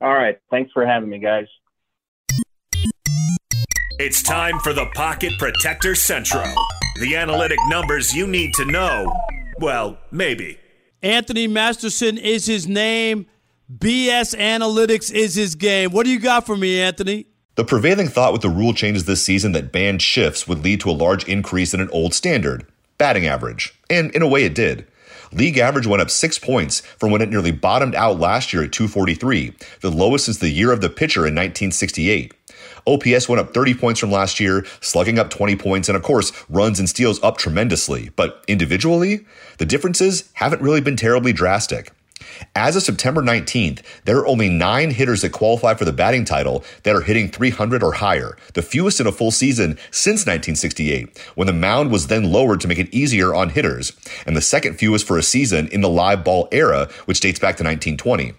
All 0.00 0.14
right. 0.14 0.38
Thanks 0.50 0.72
for 0.72 0.86
having 0.86 1.10
me, 1.10 1.18
guys. 1.18 1.46
It's 3.98 4.22
time 4.22 4.58
for 4.60 4.72
the 4.72 4.86
Pocket 4.94 5.32
Protector 5.38 5.94
Central. 5.94 6.50
The 7.00 7.16
analytic 7.16 7.58
numbers 7.68 8.14
you 8.14 8.26
need 8.26 8.54
to 8.54 8.64
know. 8.64 9.12
Well, 9.58 9.98
maybe. 10.10 10.58
Anthony 11.02 11.46
Masterson 11.46 12.16
is 12.16 12.46
his 12.46 12.66
name. 12.66 13.26
BS 13.70 14.34
analytics 14.36 15.12
is 15.12 15.34
his 15.34 15.54
game. 15.54 15.90
What 15.92 16.04
do 16.04 16.10
you 16.10 16.18
got 16.18 16.46
for 16.46 16.56
me, 16.56 16.80
Anthony? 16.80 17.26
The 17.56 17.64
prevailing 17.64 18.08
thought 18.08 18.32
with 18.32 18.42
the 18.42 18.48
rule 18.48 18.72
changes 18.72 19.04
this 19.04 19.22
season 19.22 19.52
that 19.52 19.70
banned 19.70 20.00
shifts 20.00 20.48
would 20.48 20.64
lead 20.64 20.80
to 20.80 20.90
a 20.90 20.92
large 20.92 21.24
increase 21.24 21.74
in 21.74 21.80
an 21.80 21.90
old 21.90 22.14
standard, 22.14 22.66
batting 22.96 23.26
average. 23.26 23.78
And 23.90 24.10
in 24.12 24.22
a 24.22 24.28
way, 24.28 24.44
it 24.44 24.54
did. 24.54 24.86
League 25.32 25.58
average 25.58 25.86
went 25.86 26.02
up 26.02 26.10
six 26.10 26.38
points 26.38 26.80
from 26.80 27.10
when 27.10 27.22
it 27.22 27.28
nearly 27.28 27.52
bottomed 27.52 27.94
out 27.94 28.18
last 28.18 28.52
year 28.52 28.64
at 28.64 28.72
243, 28.72 29.52
the 29.80 29.90
lowest 29.90 30.24
since 30.24 30.38
the 30.38 30.48
year 30.48 30.72
of 30.72 30.80
the 30.80 30.90
pitcher 30.90 31.20
in 31.20 31.34
1968. 31.34 32.34
OPS 32.86 33.28
went 33.28 33.40
up 33.40 33.54
30 33.54 33.74
points 33.74 34.00
from 34.00 34.10
last 34.10 34.40
year, 34.40 34.64
slugging 34.80 35.18
up 35.18 35.30
20 35.30 35.56
points, 35.56 35.88
and 35.88 35.96
of 35.96 36.02
course, 36.02 36.32
runs 36.48 36.78
and 36.78 36.88
steals 36.88 37.22
up 37.22 37.36
tremendously. 37.36 38.10
But 38.16 38.44
individually, 38.48 39.26
the 39.58 39.66
differences 39.66 40.30
haven't 40.34 40.62
really 40.62 40.80
been 40.80 40.96
terribly 40.96 41.32
drastic. 41.32 41.92
As 42.54 42.76
of 42.76 42.82
September 42.82 43.22
19th, 43.22 43.82
there 44.04 44.18
are 44.18 44.26
only 44.26 44.48
nine 44.48 44.90
hitters 44.90 45.22
that 45.22 45.32
qualify 45.32 45.74
for 45.74 45.84
the 45.84 45.92
batting 45.92 46.24
title 46.24 46.64
that 46.82 46.94
are 46.94 47.02
hitting 47.02 47.28
300 47.28 47.82
or 47.82 47.92
higher, 47.92 48.36
the 48.54 48.62
fewest 48.62 49.00
in 49.00 49.06
a 49.06 49.12
full 49.12 49.30
season 49.30 49.78
since 49.90 50.20
1968, 50.26 51.18
when 51.34 51.46
the 51.46 51.52
mound 51.52 51.90
was 51.90 52.06
then 52.06 52.32
lowered 52.32 52.60
to 52.60 52.68
make 52.68 52.78
it 52.78 52.92
easier 52.94 53.34
on 53.34 53.50
hitters, 53.50 53.92
and 54.26 54.36
the 54.36 54.40
second 54.40 54.78
fewest 54.78 55.06
for 55.06 55.18
a 55.18 55.22
season 55.22 55.68
in 55.68 55.80
the 55.80 55.88
live 55.88 56.24
ball 56.24 56.48
era, 56.52 56.88
which 57.04 57.20
dates 57.20 57.38
back 57.38 57.56
to 57.56 57.64
1920. 57.64 58.34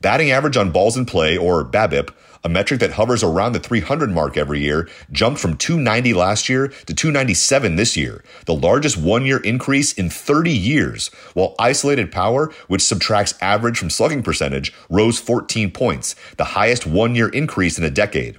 Batting 0.00 0.30
average 0.30 0.56
on 0.56 0.70
balls 0.70 0.96
in 0.96 1.06
play, 1.06 1.36
or 1.36 1.64
BABIP, 1.64 2.10
a 2.44 2.48
metric 2.48 2.78
that 2.80 2.92
hovers 2.92 3.22
around 3.22 3.52
the 3.52 3.58
300 3.58 4.10
mark 4.10 4.36
every 4.36 4.60
year, 4.60 4.88
jumped 5.10 5.40
from 5.40 5.56
290 5.56 6.12
last 6.12 6.48
year 6.48 6.68
to 6.68 6.92
297 6.92 7.76
this 7.76 7.96
year, 7.96 8.22
the 8.44 8.54
largest 8.54 8.98
one 8.98 9.24
year 9.24 9.38
increase 9.38 9.94
in 9.94 10.10
30 10.10 10.52
years, 10.52 11.08
while 11.32 11.54
isolated 11.58 12.12
power, 12.12 12.52
which 12.68 12.82
subtracts 12.82 13.34
average 13.40 13.78
from 13.78 13.88
slugging 13.88 14.22
percentage, 14.22 14.74
rose 14.90 15.18
14 15.18 15.70
points, 15.70 16.14
the 16.36 16.44
highest 16.44 16.86
one 16.86 17.14
year 17.14 17.28
increase 17.28 17.78
in 17.78 17.84
a 17.84 17.90
decade. 17.90 18.38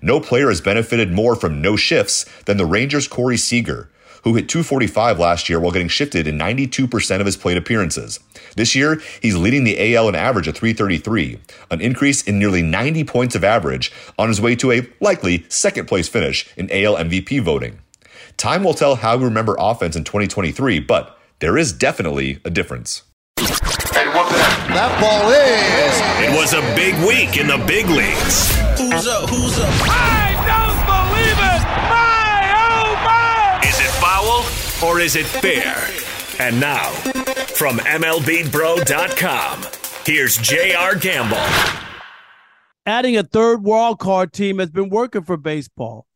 No 0.00 0.18
player 0.20 0.48
has 0.48 0.60
benefited 0.60 1.12
more 1.12 1.36
from 1.36 1.60
no 1.60 1.76
shifts 1.76 2.24
than 2.46 2.56
the 2.56 2.66
Rangers' 2.66 3.08
Corey 3.08 3.36
Seager, 3.36 3.90
who 4.26 4.34
hit 4.34 4.48
245 4.48 5.20
last 5.20 5.48
year 5.48 5.60
while 5.60 5.70
getting 5.70 5.86
shifted 5.86 6.26
in 6.26 6.36
92% 6.36 7.20
of 7.20 7.26
his 7.26 7.36
plate 7.36 7.56
appearances. 7.56 8.18
This 8.56 8.74
year, 8.74 9.00
he's 9.22 9.36
leading 9.36 9.62
the 9.62 9.94
AL 9.94 10.08
in 10.08 10.16
average 10.16 10.48
at 10.48 10.56
333, 10.56 11.38
an 11.70 11.80
increase 11.80 12.24
in 12.24 12.36
nearly 12.36 12.60
90 12.60 13.04
points 13.04 13.36
of 13.36 13.44
average 13.44 13.92
on 14.18 14.26
his 14.26 14.40
way 14.40 14.56
to 14.56 14.72
a 14.72 14.84
likely 15.00 15.46
second 15.48 15.86
place 15.86 16.08
finish 16.08 16.52
in 16.56 16.68
AL 16.72 16.96
MVP 16.96 17.40
voting. 17.40 17.78
Time 18.36 18.64
will 18.64 18.74
tell 18.74 18.96
how 18.96 19.16
we 19.16 19.26
remember 19.26 19.54
offense 19.60 19.94
in 19.94 20.02
2023, 20.02 20.80
but 20.80 21.16
there 21.38 21.56
is 21.56 21.72
definitely 21.72 22.40
a 22.44 22.50
difference. 22.50 23.04
That 23.36 24.98
ball 25.00 25.30
is. 25.30 26.28
It 26.28 26.36
was 26.36 26.52
a 26.52 26.62
big 26.74 26.96
week 27.06 27.38
in 27.38 27.46
the 27.46 27.64
big 27.64 27.86
leagues. 27.86 28.56
Who's 28.76 29.06
up? 29.06 29.30
Who's 29.30 29.56
up? 29.60 29.68
I 29.88 30.25
or 34.84 35.00
is 35.00 35.16
it 35.16 35.26
fair? 35.26 35.88
And 36.38 36.60
now, 36.60 36.90
from 37.54 37.78
MLBBro.com, 37.78 39.64
here's 40.04 40.36
J.R. 40.36 40.94
Gamble. 40.96 41.38
Adding 42.84 43.16
a 43.16 43.22
third 43.22 43.64
wild 43.64 43.98
card 43.98 44.32
team 44.32 44.58
has 44.58 44.70
been 44.70 44.90
working 44.90 45.22
for 45.24 45.36
baseball. 45.36 46.06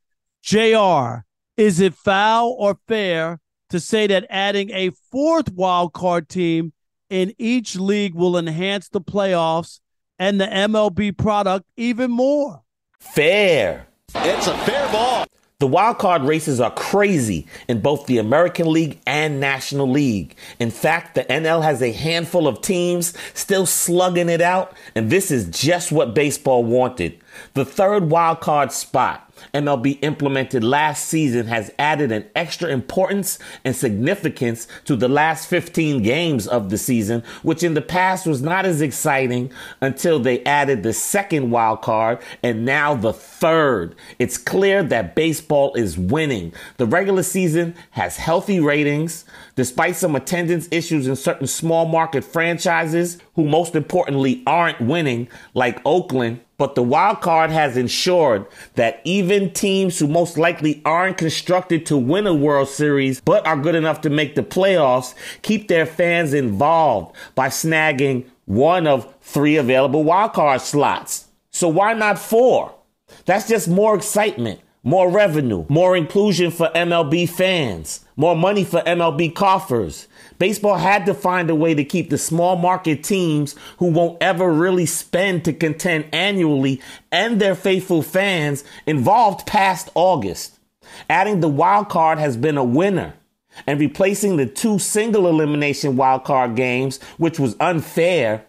JR, 0.42 1.24
is 1.56 1.80
it 1.80 1.94
foul 1.94 2.54
or 2.58 2.78
fair 2.86 3.40
to 3.70 3.80
say 3.80 4.06
that 4.06 4.26
adding 4.30 4.70
a 4.70 4.90
fourth 5.10 5.50
wild 5.52 5.92
card 5.92 6.28
team 6.28 6.72
in 7.08 7.34
each 7.38 7.76
league 7.76 8.14
will 8.14 8.36
enhance 8.36 8.88
the 8.88 9.00
playoffs 9.00 9.80
and 10.18 10.40
the 10.40 10.46
MLB 10.46 11.16
product 11.16 11.66
even 11.76 12.10
more? 12.10 12.62
Fair. 13.00 13.86
It's 14.14 14.46
a 14.46 14.56
fair 14.58 14.90
ball. 14.92 15.26
The 15.60 15.66
wild 15.66 15.98
card 15.98 16.22
races 16.22 16.58
are 16.58 16.70
crazy 16.70 17.46
in 17.68 17.82
both 17.82 18.06
the 18.06 18.16
American 18.16 18.72
League 18.72 18.98
and 19.06 19.40
National 19.40 19.86
League. 19.86 20.34
In 20.58 20.70
fact, 20.70 21.14
the 21.14 21.24
NL 21.24 21.62
has 21.62 21.82
a 21.82 21.92
handful 21.92 22.48
of 22.48 22.62
teams 22.62 23.12
still 23.34 23.66
slugging 23.66 24.30
it 24.30 24.40
out, 24.40 24.72
and 24.94 25.10
this 25.10 25.30
is 25.30 25.50
just 25.50 25.92
what 25.92 26.14
baseball 26.14 26.64
wanted. 26.64 27.20
The 27.52 27.66
third 27.66 28.08
wild 28.08 28.40
card 28.40 28.72
spot 28.72 29.29
MLB 29.54 29.98
implemented 30.02 30.62
last 30.64 31.06
season 31.06 31.46
has 31.46 31.72
added 31.78 32.12
an 32.12 32.26
extra 32.34 32.68
importance 32.68 33.38
and 33.64 33.74
significance 33.74 34.66
to 34.84 34.96
the 34.96 35.08
last 35.08 35.48
15 35.48 36.02
games 36.02 36.46
of 36.46 36.70
the 36.70 36.78
season, 36.78 37.22
which 37.42 37.62
in 37.62 37.74
the 37.74 37.82
past 37.82 38.26
was 38.26 38.42
not 38.42 38.66
as 38.66 38.80
exciting 38.80 39.50
until 39.80 40.18
they 40.18 40.44
added 40.44 40.82
the 40.82 40.92
second 40.92 41.50
wild 41.50 41.82
card 41.82 42.18
and 42.42 42.64
now 42.64 42.94
the 42.94 43.12
third. 43.12 43.94
It's 44.18 44.38
clear 44.38 44.82
that 44.84 45.14
baseball 45.14 45.74
is 45.74 45.98
winning. 45.98 46.52
The 46.76 46.86
regular 46.86 47.22
season 47.22 47.74
has 47.90 48.16
healthy 48.16 48.60
ratings, 48.60 49.24
despite 49.56 49.96
some 49.96 50.16
attendance 50.16 50.68
issues 50.70 51.06
in 51.06 51.16
certain 51.16 51.46
small 51.46 51.86
market 51.86 52.24
franchises 52.24 53.18
who 53.34 53.44
most 53.44 53.74
importantly 53.74 54.42
aren't 54.46 54.80
winning, 54.80 55.28
like 55.54 55.80
Oakland 55.84 56.40
but 56.60 56.74
the 56.74 56.82
wild 56.82 57.22
card 57.22 57.48
has 57.48 57.78
ensured 57.78 58.44
that 58.74 59.00
even 59.04 59.29
teams 59.30 59.98
who 59.98 60.08
most 60.08 60.36
likely 60.36 60.82
aren't 60.84 61.18
constructed 61.18 61.86
to 61.86 61.96
win 61.96 62.26
a 62.26 62.34
World 62.34 62.68
Series 62.68 63.20
but 63.20 63.46
are 63.46 63.56
good 63.56 63.74
enough 63.74 64.00
to 64.00 64.10
make 64.10 64.34
the 64.34 64.42
playoffs 64.42 65.14
keep 65.42 65.68
their 65.68 65.86
fans 65.86 66.34
involved 66.34 67.14
by 67.34 67.48
snagging 67.48 68.26
one 68.46 68.86
of 68.86 69.14
three 69.22 69.56
available 69.56 70.02
wild 70.02 70.32
card 70.32 70.60
slots. 70.60 71.28
So 71.52 71.68
why 71.68 71.94
not 71.94 72.18
four? 72.18 72.74
That's 73.24 73.48
just 73.48 73.68
more 73.68 73.94
excitement, 73.94 74.60
more 74.82 75.08
revenue, 75.08 75.64
more 75.68 75.96
inclusion 75.96 76.50
for 76.50 76.68
MLB 76.74 77.28
fans, 77.28 78.04
more 78.20 78.36
money 78.36 78.64
for 78.64 78.82
MLB 78.82 79.34
coffers. 79.34 80.06
Baseball 80.38 80.76
had 80.76 81.06
to 81.06 81.14
find 81.14 81.48
a 81.48 81.54
way 81.54 81.74
to 81.74 81.82
keep 81.82 82.10
the 82.10 82.18
small 82.18 82.54
market 82.54 83.02
teams 83.02 83.54
who 83.78 83.86
won't 83.86 84.22
ever 84.22 84.52
really 84.52 84.84
spend 84.84 85.42
to 85.46 85.54
contend 85.54 86.04
annually 86.12 86.82
and 87.10 87.40
their 87.40 87.54
faithful 87.54 88.02
fans 88.02 88.62
involved 88.86 89.46
past 89.46 89.88
August. 89.94 90.58
Adding 91.08 91.40
the 91.40 91.48
wild 91.48 91.88
card 91.88 92.18
has 92.18 92.36
been 92.36 92.58
a 92.58 92.64
winner 92.64 93.14
and 93.66 93.80
replacing 93.80 94.36
the 94.36 94.46
two 94.46 94.78
single 94.78 95.26
elimination 95.26 95.96
wild 95.96 96.24
card 96.24 96.56
games, 96.56 97.00
which 97.16 97.40
was 97.40 97.56
unfair, 97.58 98.44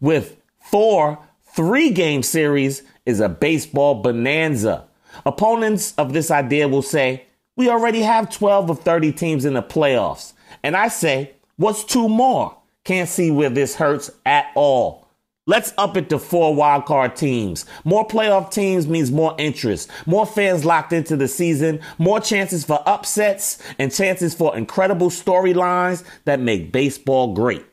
with 0.00 0.40
four 0.62 1.18
three 1.54 1.90
game 1.90 2.22
series 2.22 2.82
is 3.04 3.20
a 3.20 3.28
baseball 3.28 3.96
bonanza. 3.96 4.86
Opponents 5.26 5.92
of 5.98 6.14
this 6.14 6.30
idea 6.30 6.68
will 6.68 6.82
say, 6.82 7.26
we 7.56 7.68
already 7.68 8.02
have 8.02 8.30
12 8.30 8.70
of 8.70 8.80
30 8.80 9.12
teams 9.12 9.44
in 9.44 9.54
the 9.54 9.62
playoffs. 9.62 10.32
And 10.62 10.76
I 10.76 10.88
say, 10.88 11.32
what's 11.56 11.84
two 11.84 12.08
more? 12.08 12.56
Can't 12.84 13.08
see 13.08 13.30
where 13.30 13.50
this 13.50 13.76
hurts 13.76 14.10
at 14.26 14.46
all. 14.54 15.04
Let's 15.46 15.74
up 15.76 15.96
it 15.98 16.08
to 16.08 16.18
four 16.18 16.54
wildcard 16.54 17.16
teams. 17.16 17.66
More 17.84 18.06
playoff 18.08 18.50
teams 18.50 18.88
means 18.88 19.12
more 19.12 19.34
interest, 19.38 19.90
more 20.06 20.24
fans 20.24 20.64
locked 20.64 20.94
into 20.94 21.16
the 21.16 21.28
season, 21.28 21.80
more 21.98 22.18
chances 22.18 22.64
for 22.64 22.82
upsets, 22.86 23.62
and 23.78 23.92
chances 23.92 24.34
for 24.34 24.56
incredible 24.56 25.10
storylines 25.10 26.02
that 26.24 26.40
make 26.40 26.72
baseball 26.72 27.34
great. 27.34 27.64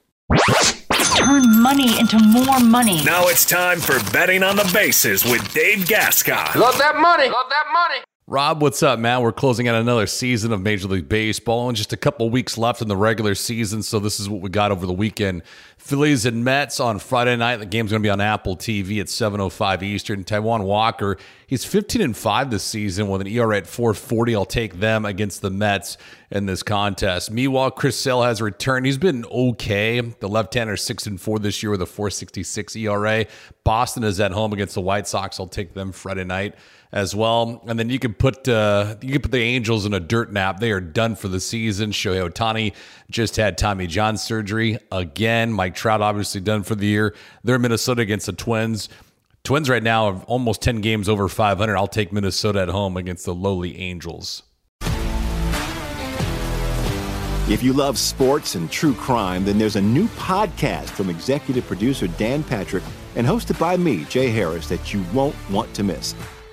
Turn 1.16 1.62
money 1.62 1.98
into 1.98 2.20
more 2.20 2.60
money. 2.60 3.04
Now 3.06 3.28
it's 3.28 3.46
time 3.46 3.80
for 3.80 4.00
betting 4.12 4.44
on 4.44 4.58
the 4.58 4.70
bases 4.74 5.24
with 5.24 5.54
Dave 5.54 5.88
Gascon. 5.88 6.60
Love 6.60 6.78
that 6.78 6.98
money. 6.98 7.30
Love 7.30 7.50
that 7.50 7.66
money. 7.72 8.04
Rob, 8.32 8.62
what's 8.62 8.82
up, 8.82 8.98
man? 8.98 9.22
We're 9.22 9.34
closing 9.34 9.68
out 9.68 9.76
another 9.76 10.08
season 10.08 10.54
of 10.54 10.62
Major 10.62 10.88
League 10.88 11.10
Baseball 11.10 11.68
and 11.68 11.76
just 11.76 11.92
a 11.92 11.98
couple 11.98 12.30
weeks 12.30 12.58
left 12.58 12.82
in 12.82 12.88
the 12.88 12.96
regular 12.96 13.36
season. 13.36 13.84
So, 13.84 14.00
this 14.00 14.22
is 14.22 14.30
what 14.30 14.40
we 14.40 14.50
got 14.50 14.72
over 14.72 14.86
the 14.86 14.94
weekend. 14.94 15.42
Phillies 15.78 16.26
and 16.26 16.46
Mets 16.46 16.80
on 16.80 17.00
Friday 17.00 17.36
night. 17.36 17.58
The 17.58 17.66
game's 17.66 17.92
going 17.92 18.02
to 18.02 18.08
be 18.08 18.10
on 18.10 18.22
Apple 18.22 18.56
TV 18.56 19.02
at 19.02 19.08
7:05 19.08 19.84
Eastern. 19.84 20.24
Taijuan 20.24 20.64
Walker, 20.64 21.18
he's 21.46 21.66
15 21.66 22.02
and 22.02 22.16
5 22.16 22.52
this 22.52 22.64
season 22.64 23.10
with 23.10 23.20
an 23.20 23.28
ERA 23.28 23.58
at 23.58 23.66
4.40. 23.66 24.34
I'll 24.34 24.46
take 24.46 24.80
them 24.80 25.04
against 25.04 25.42
the 25.42 25.50
Mets 25.50 25.98
in 26.30 26.46
this 26.46 26.64
contest. 26.64 27.32
Meanwhile, 27.32 27.72
Chris 27.72 28.00
Sale 28.00 28.22
has 28.22 28.42
returned. 28.42 28.86
He's 28.86 28.98
been 28.98 29.26
okay. 29.26 30.00
The 30.00 30.30
left-hander 30.30 30.78
6 30.78 31.06
and 31.06 31.20
4 31.20 31.40
this 31.40 31.62
year 31.62 31.72
with 31.72 31.82
a 31.82 31.86
4.66 31.86 32.78
ERA. 32.78 33.26
Boston 33.66 34.06
is 34.06 34.22
at 34.22 34.32
home 34.32 34.54
against 34.54 34.76
the 34.76 34.82
White 34.82 35.06
Sox. 35.06 35.38
I'll 35.38 35.48
take 35.48 35.74
them 35.74 35.92
Friday 35.92 36.24
night 36.24 36.56
as 36.92 37.16
well. 37.16 37.64
And 37.68 37.80
then 37.80 37.90
you 37.90 38.00
can 38.00 38.14
put 38.14 38.48
uh, 38.48 38.96
you 39.02 39.14
can 39.14 39.22
put 39.22 39.32
the 39.32 39.42
Angels 39.42 39.86
in 39.86 39.94
a 39.94 40.00
dirt 40.00 40.32
nap. 40.32 40.60
They 40.60 40.72
are 40.72 40.82
done 40.82 41.16
for 41.16 41.28
the 41.28 41.40
season. 41.40 41.92
Shohei 41.92 42.30
Ohtani 42.30 42.74
just 43.10 43.36
had 43.36 43.58
Tommy 43.58 43.88
John 43.88 44.18
surgery 44.18 44.78
again. 44.92 45.54
Mike 45.54 45.76
Trout 45.76 46.02
obviously 46.02 46.42
done 46.42 46.64
for 46.64 46.76
the 46.76 46.88
year. 46.88 47.16
They're 47.44 47.60
Minnesota 47.60 48.02
against 48.02 48.26
the 48.26 48.34
Twins. 48.34 48.90
Twins 49.44 49.70
right 49.70 49.82
now 49.82 50.06
are 50.06 50.22
almost 50.28 50.62
10 50.62 50.82
games 50.82 51.10
over 51.10 51.28
500. 51.28 51.76
I'll 51.76 51.88
take 51.88 52.14
Minnesota 52.14 52.62
at 52.62 52.70
home 52.70 52.96
against 52.96 53.26
the 53.26 53.34
lowly 53.34 53.78
Angels. 53.78 54.44
If 57.50 57.64
you 57.64 57.74
love 57.74 57.98
sports 57.98 58.54
and 58.56 58.72
true 58.72 58.94
crime, 58.94 59.44
then 59.44 59.58
there's 59.58 59.76
a 59.76 59.82
new 59.82 60.08
podcast 60.10 60.90
from 60.90 61.10
executive 61.10 61.66
producer 61.66 62.08
Dan 62.08 62.44
Patrick 62.44 62.84
and 63.16 63.26
hosted 63.28 63.60
by 63.60 63.76
me, 63.76 64.06
Jay 64.06 64.30
Harris, 64.30 64.70
that 64.70 64.94
you 64.94 65.04
won't 65.12 65.36
want 65.50 65.74
to 65.74 65.84
miss. 65.84 66.16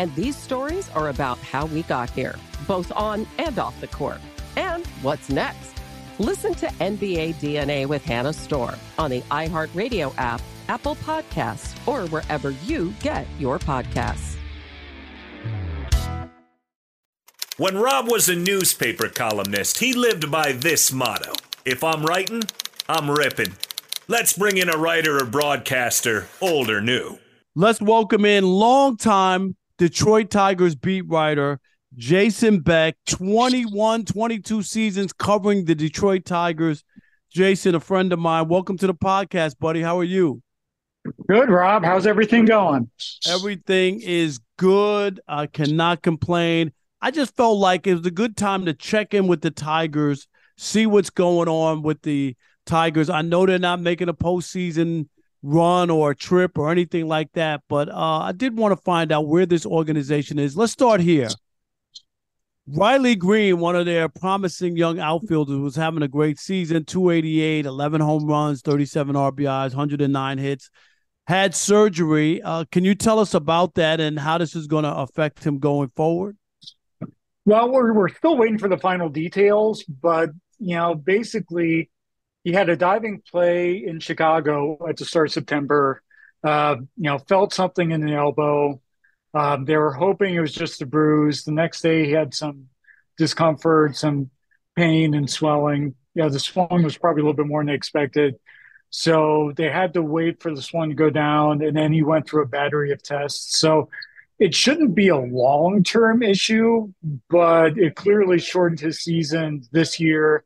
And 0.00 0.14
these 0.14 0.34
stories 0.34 0.88
are 0.94 1.10
about 1.10 1.36
how 1.40 1.66
we 1.66 1.82
got 1.82 2.08
here, 2.08 2.34
both 2.66 2.90
on 2.92 3.26
and 3.36 3.58
off 3.58 3.78
the 3.82 3.86
court. 3.86 4.18
And 4.56 4.86
what's 5.02 5.28
next? 5.28 5.74
Listen 6.18 6.54
to 6.54 6.68
NBA 6.68 7.34
DNA 7.34 7.84
with 7.84 8.02
Hannah 8.02 8.32
Storm 8.32 8.76
on 8.98 9.10
the 9.10 9.20
iHeartRadio 9.30 10.14
app, 10.16 10.40
Apple 10.68 10.96
Podcasts, 10.96 11.76
or 11.86 12.08
wherever 12.08 12.52
you 12.64 12.94
get 13.02 13.26
your 13.38 13.58
podcasts. 13.58 14.38
When 17.58 17.76
Rob 17.76 18.10
was 18.10 18.30
a 18.30 18.34
newspaper 18.34 19.10
columnist, 19.10 19.80
he 19.80 19.92
lived 19.92 20.30
by 20.30 20.52
this 20.52 20.90
motto 20.90 21.34
If 21.66 21.84
I'm 21.84 22.06
writing, 22.06 22.44
I'm 22.88 23.10
ripping. 23.10 23.54
Let's 24.08 24.32
bring 24.32 24.56
in 24.56 24.70
a 24.70 24.78
writer 24.78 25.18
or 25.18 25.26
broadcaster, 25.26 26.26
old 26.40 26.70
or 26.70 26.80
new. 26.80 27.18
Let's 27.54 27.82
welcome 27.82 28.24
in 28.24 28.44
longtime 28.44 29.56
Detroit 29.80 30.28
Tigers 30.28 30.74
beat 30.74 31.08
writer 31.08 31.58
Jason 31.96 32.60
Beck, 32.60 32.96
21, 33.06 34.04
22 34.04 34.62
seasons 34.62 35.10
covering 35.14 35.64
the 35.64 35.74
Detroit 35.74 36.26
Tigers. 36.26 36.84
Jason, 37.32 37.74
a 37.74 37.80
friend 37.80 38.12
of 38.12 38.18
mine. 38.18 38.46
Welcome 38.48 38.76
to 38.76 38.86
the 38.86 38.94
podcast, 38.94 39.58
buddy. 39.58 39.80
How 39.80 39.98
are 39.98 40.04
you? 40.04 40.42
Good, 41.26 41.48
Rob. 41.48 41.82
How's 41.82 42.06
everything 42.06 42.44
going? 42.44 42.90
Everything 43.26 44.02
is 44.02 44.38
good. 44.58 45.18
I 45.26 45.46
cannot 45.46 46.02
complain. 46.02 46.72
I 47.00 47.10
just 47.10 47.34
felt 47.34 47.56
like 47.56 47.86
it 47.86 47.94
was 47.94 48.04
a 48.04 48.10
good 48.10 48.36
time 48.36 48.66
to 48.66 48.74
check 48.74 49.14
in 49.14 49.28
with 49.28 49.40
the 49.40 49.50
Tigers, 49.50 50.28
see 50.58 50.84
what's 50.84 51.08
going 51.08 51.48
on 51.48 51.80
with 51.80 52.02
the 52.02 52.36
Tigers. 52.66 53.08
I 53.08 53.22
know 53.22 53.46
they're 53.46 53.58
not 53.58 53.80
making 53.80 54.10
a 54.10 54.14
postseason 54.14 55.08
run 55.42 55.90
or 55.90 56.10
a 56.10 56.16
trip 56.16 56.58
or 56.58 56.70
anything 56.70 57.08
like 57.08 57.32
that, 57.32 57.62
but 57.68 57.88
uh, 57.88 58.18
I 58.20 58.32
did 58.32 58.56
want 58.56 58.72
to 58.72 58.82
find 58.82 59.10
out 59.12 59.26
where 59.26 59.46
this 59.46 59.64
organization 59.64 60.38
is. 60.38 60.56
Let's 60.56 60.72
start 60.72 61.00
here. 61.00 61.28
Riley 62.72 63.16
Greene, 63.16 63.58
one 63.58 63.74
of 63.74 63.86
their 63.86 64.08
promising 64.08 64.76
young 64.76 65.00
outfielders, 65.00 65.58
was 65.58 65.74
having 65.74 66.02
a 66.02 66.08
great 66.08 66.38
season 66.38 66.84
288, 66.84 67.66
11 67.66 68.00
home 68.00 68.26
runs, 68.26 68.60
37 68.62 69.16
RBIs, 69.16 69.70
109 69.70 70.38
hits. 70.38 70.70
Had 71.26 71.54
surgery. 71.54 72.42
Uh, 72.42 72.64
can 72.70 72.84
you 72.84 72.94
tell 72.94 73.18
us 73.18 73.34
about 73.34 73.74
that 73.74 74.00
and 74.00 74.18
how 74.18 74.38
this 74.38 74.54
is 74.54 74.66
going 74.66 74.84
to 74.84 74.94
affect 74.94 75.44
him 75.44 75.58
going 75.58 75.90
forward? 75.96 76.36
Well, 77.44 77.70
we're, 77.70 77.92
we're 77.92 78.08
still 78.08 78.36
waiting 78.36 78.58
for 78.58 78.68
the 78.68 78.78
final 78.78 79.08
details, 79.08 79.84
but, 79.84 80.30
you 80.58 80.76
know, 80.76 80.94
basically, 80.94 81.90
he 82.44 82.52
had 82.52 82.68
a 82.68 82.76
diving 82.76 83.22
play 83.30 83.84
in 83.84 84.00
Chicago 84.00 84.78
at 84.88 84.96
the 84.96 85.04
start 85.04 85.28
of 85.28 85.32
September. 85.32 86.02
Uh, 86.42 86.76
you 86.96 87.04
know, 87.10 87.18
felt 87.18 87.52
something 87.52 87.90
in 87.90 88.00
the 88.00 88.14
elbow. 88.14 88.80
Um, 89.34 89.64
they 89.64 89.76
were 89.76 89.92
hoping 89.92 90.34
it 90.34 90.40
was 90.40 90.54
just 90.54 90.82
a 90.82 90.86
bruise. 90.86 91.44
The 91.44 91.52
next 91.52 91.82
day, 91.82 92.06
he 92.06 92.12
had 92.12 92.34
some 92.34 92.66
discomfort, 93.18 93.96
some 93.96 94.30
pain 94.74 95.14
and 95.14 95.28
swelling. 95.28 95.94
Yeah, 96.14 96.28
the 96.28 96.40
swelling 96.40 96.82
was 96.82 96.96
probably 96.96 97.20
a 97.20 97.24
little 97.24 97.36
bit 97.36 97.46
more 97.46 97.60
than 97.60 97.68
they 97.68 97.74
expected. 97.74 98.36
So 98.88 99.52
they 99.56 99.70
had 99.70 99.94
to 99.94 100.02
wait 100.02 100.42
for 100.42 100.54
the 100.54 100.62
swelling 100.62 100.90
to 100.90 100.96
go 100.96 101.10
down, 101.10 101.62
and 101.62 101.76
then 101.76 101.92
he 101.92 102.02
went 102.02 102.26
through 102.26 102.42
a 102.42 102.48
battery 102.48 102.90
of 102.90 103.02
tests. 103.02 103.58
So 103.58 103.88
it 104.40 104.54
shouldn't 104.54 104.94
be 104.94 105.08
a 105.08 105.18
long 105.18 105.84
term 105.84 106.22
issue, 106.22 106.92
but 107.28 107.78
it 107.78 107.94
clearly 107.94 108.38
shortened 108.38 108.80
his 108.80 109.00
season 109.00 109.62
this 109.70 110.00
year. 110.00 110.44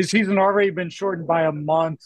His 0.00 0.08
season 0.08 0.38
already 0.38 0.70
been 0.70 0.88
shortened 0.88 1.28
by 1.28 1.42
a 1.42 1.52
month 1.52 2.00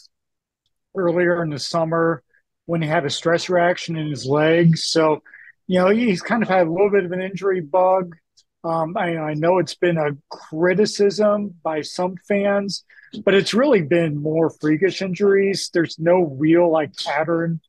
earlier 0.96 1.40
in 1.44 1.50
the 1.50 1.61
summer 1.61 2.24
when 2.66 2.83
he 2.83 2.88
had 2.88 3.07
a 3.07 3.11
stress 3.11 3.48
reaction 3.48 3.94
in 3.94 4.09
his 4.09 4.26
legs. 4.26 4.83
So, 4.83 5.22
you 5.68 5.78
know, 5.78 5.90
he's 5.90 6.20
kind 6.20 6.42
of 6.42 6.48
had 6.48 6.66
a 6.66 6.70
little 6.72 6.90
bit 6.90 7.04
of 7.04 7.12
an 7.12 7.22
injury 7.22 7.61
bug. 7.61 8.16
Um, 8.64 8.96
I, 8.96 9.16
I 9.16 9.35
know 9.35 9.59
it's 9.59 9.76
been 9.76 9.96
a 9.96 10.16
criticism 10.28 11.54
by 11.62 11.83
some 11.83 12.16
fans, 12.26 12.85
but 13.24 13.33
it's 13.33 13.54
really 13.54 13.83
been 13.83 14.20
more 14.20 14.50
freakish 14.50 15.00
injuries. 15.00 15.70
There's 15.72 15.96
no 15.96 16.24
real 16.24 16.68
like 16.72 16.96
pattern 16.96 17.61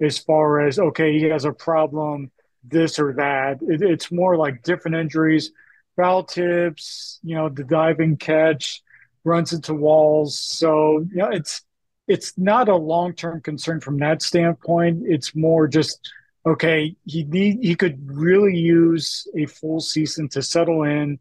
as 0.00 0.16
far 0.16 0.64
as 0.64 0.78
okay, 0.78 1.18
he 1.18 1.24
has 1.24 1.44
a 1.44 1.50
problem, 1.50 2.30
this 2.62 3.00
or 3.00 3.14
that. 3.14 3.58
It, 3.62 3.82
it's 3.82 4.12
more 4.12 4.36
like 4.36 4.62
different 4.62 4.98
injuries, 4.98 5.50
foul 5.96 6.22
tips, 6.22 7.18
you 7.24 7.34
know, 7.34 7.48
the 7.48 7.64
diving 7.64 8.16
catch, 8.16 8.80
runs 9.24 9.52
into 9.52 9.74
walls. 9.74 10.38
So 10.38 11.00
you 11.10 11.16
know, 11.16 11.28
it's 11.28 11.62
it's 12.08 12.36
not 12.36 12.68
a 12.68 12.76
long 12.76 13.14
term 13.14 13.40
concern 13.40 13.80
from 13.80 13.98
that 13.98 14.22
standpoint. 14.22 15.02
It's 15.06 15.34
more 15.34 15.68
just 15.68 16.10
okay. 16.46 16.96
He 17.04 17.24
need 17.24 17.58
he 17.62 17.74
could 17.74 18.00
really 18.10 18.56
use 18.56 19.26
a 19.36 19.46
full 19.46 19.80
season 19.80 20.28
to 20.30 20.42
settle 20.42 20.82
in. 20.84 21.18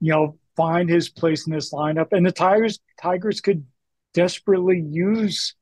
You 0.00 0.12
know, 0.12 0.38
find 0.56 0.88
his 0.88 1.08
place 1.08 1.46
in 1.46 1.52
this 1.52 1.72
lineup, 1.72 2.08
and 2.12 2.24
the 2.26 2.32
Tigers 2.32 2.78
Tigers 3.00 3.40
could 3.40 3.64
desperately 4.12 4.80
use 4.80 5.54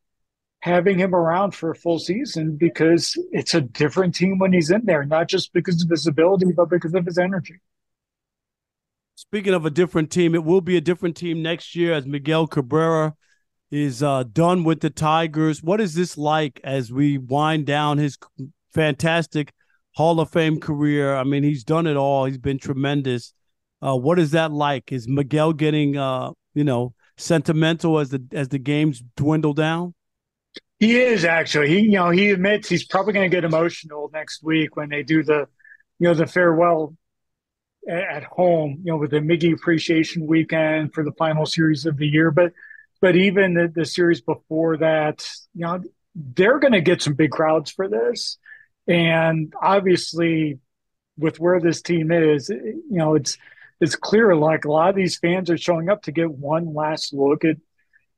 having 0.61 0.98
him 0.98 1.14
around 1.14 1.52
for 1.52 1.70
a 1.70 1.74
full 1.76 1.98
season 1.98 2.57
because 2.57 3.16
it's 3.31 3.54
a 3.54 3.61
different 3.61 4.14
team 4.14 4.38
when 4.38 4.52
he's 4.52 4.70
in 4.70 4.85
there, 4.85 5.04
not 5.04 5.28
just 5.28 5.52
because 5.52 5.83
of 5.83 5.90
his 5.90 6.07
ability, 6.07 6.46
but 6.57 6.68
because 6.68 6.94
of 6.94 7.07
his 7.07 7.18
energy. 7.18 7.61
Speaking 9.18 9.52
of 9.52 9.66
a 9.66 9.70
different 9.70 10.12
team, 10.12 10.37
it 10.37 10.44
will 10.44 10.61
be 10.61 10.76
a 10.76 10.81
different 10.81 11.16
team 11.16 11.42
next 11.42 11.74
year 11.74 11.92
as 11.92 12.07
Miguel 12.07 12.46
Cabrera 12.46 13.16
is 13.68 14.00
uh, 14.00 14.22
done 14.22 14.62
with 14.62 14.78
the 14.78 14.90
Tigers. 14.90 15.61
What 15.61 15.81
is 15.81 15.94
this 15.94 16.16
like 16.16 16.61
as 16.62 16.92
we 16.92 17.18
wind 17.18 17.66
down 17.66 17.98
his 17.98 18.16
fantastic 18.72 19.52
Hall 19.96 20.20
of 20.20 20.31
Fame 20.31 20.61
career? 20.61 21.16
I 21.16 21.24
mean, 21.24 21.42
he's 21.42 21.64
done 21.64 21.88
it 21.88 21.96
all. 21.96 22.26
He's 22.26 22.38
been 22.38 22.61
tremendous. 22.61 23.33
Uh, 23.85 23.96
what 23.96 24.20
is 24.20 24.31
that 24.31 24.52
like? 24.52 24.92
Is 24.92 25.09
Miguel 25.09 25.52
getting, 25.52 25.96
uh, 25.96 26.31
you 26.54 26.62
know, 26.62 26.94
sentimental 27.16 27.98
as 27.98 28.11
the 28.11 28.22
as 28.31 28.50
the 28.50 28.61
games 28.61 29.02
dwindle 29.16 29.52
down? 29.52 29.94
He 30.78 30.96
is 30.96 31.24
actually. 31.24 31.70
He, 31.70 31.81
you 31.81 31.98
know, 31.98 32.11
he 32.11 32.31
admits 32.31 32.68
he's 32.68 32.87
probably 32.87 33.14
going 33.14 33.28
to 33.28 33.37
get 33.37 33.42
emotional 33.42 34.11
next 34.12 34.44
week 34.44 34.76
when 34.76 34.90
they 34.90 35.02
do 35.02 35.24
the, 35.24 35.48
you 35.98 36.07
know, 36.07 36.14
the 36.14 36.28
farewell 36.28 36.94
at 37.88 38.24
home. 38.24 38.81
You 38.85 38.92
know, 38.92 38.98
with 38.98 39.11
the 39.11 39.18
Miggy 39.18 39.53
Appreciation 39.53 40.27
Weekend 40.27 40.92
for 40.92 41.05
the 41.05 41.12
final 41.12 41.46
series 41.46 41.87
of 41.87 41.96
the 41.96 42.07
year. 42.07 42.31
But, 42.31 42.53
but 43.01 43.16
even 43.16 43.55
the, 43.55 43.68
the 43.68 43.85
series 43.85 44.20
before 44.20 44.77
that, 44.79 45.27
you 45.55 45.64
know, 45.64 45.83
they're 46.14 46.59
going 46.59 46.72
to 46.72 46.81
get 46.81 47.03
some 47.03 47.14
big 47.14 47.31
crowds 47.31 47.70
for 47.70 47.88
this, 47.88 48.38
and 48.87 49.53
obviously, 49.61 50.59
with 51.16 51.38
where 51.38 51.61
this 51.61 51.83
team 51.83 52.11
is, 52.11 52.48
you 52.48 52.83
know, 52.88 53.14
it's 53.14 53.38
it's 53.81 53.96
clear 53.96 54.35
like 54.35 54.64
a 54.64 54.70
lot 54.70 54.90
of 54.90 54.96
these 54.96 55.18
fans 55.18 55.51
are 55.51 55.59
showing 55.59 55.88
up 55.88 56.03
to 56.03 56.12
get 56.12 56.31
one 56.31 56.74
last 56.74 57.12
look 57.12 57.44
at 57.44 57.57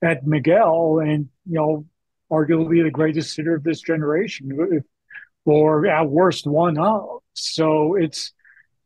at 0.02 0.26
Miguel, 0.26 1.00
and 1.00 1.28
you 1.46 1.54
know 1.54 1.86
arguably 2.30 2.82
the 2.82 2.90
greatest 2.90 3.36
hitter 3.36 3.54
of 3.54 3.64
this 3.64 3.80
generation, 3.80 4.82
or 5.44 5.86
at 5.86 6.08
worst, 6.08 6.46
one 6.46 6.78
of. 6.78 7.20
So 7.34 7.96
it's 7.96 8.32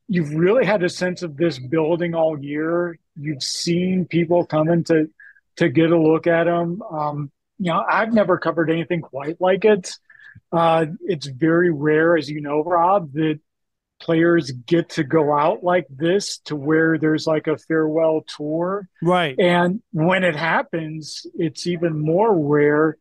you've 0.08 0.34
really 0.34 0.64
had 0.64 0.82
a 0.82 0.88
sense 0.88 1.22
of 1.22 1.36
this 1.36 1.58
building 1.58 2.14
all 2.14 2.38
year. 2.38 2.98
You've 3.16 3.42
seen 3.42 4.06
people 4.06 4.44
coming 4.44 4.84
to 4.84 5.10
to 5.56 5.68
get 5.68 5.90
a 5.90 5.98
look 5.98 6.26
at 6.26 6.44
them. 6.44 6.82
Um, 6.82 7.30
you 7.58 7.70
know, 7.70 7.84
I've 7.88 8.12
never 8.12 8.38
covered 8.38 8.70
anything 8.70 9.00
quite 9.00 9.40
like 9.40 9.64
it. 9.64 9.92
Uh, 10.52 10.86
it's 11.00 11.26
very 11.26 11.70
rare, 11.70 12.16
as 12.16 12.28
you 12.28 12.40
know, 12.40 12.62
Rob, 12.62 13.12
that 13.12 13.38
players 14.00 14.50
get 14.50 14.90
to 14.90 15.04
go 15.04 15.32
out 15.32 15.62
like 15.62 15.86
this 15.88 16.38
to 16.38 16.56
where 16.56 16.98
there's 16.98 17.26
like 17.26 17.46
a 17.46 17.56
farewell 17.56 18.24
tour. 18.26 18.88
Right. 19.00 19.38
And 19.38 19.82
when 19.92 20.24
it 20.24 20.36
happens, 20.36 21.26
it's 21.34 21.66
even 21.66 22.00
more 22.00 22.36
rare 22.36 22.98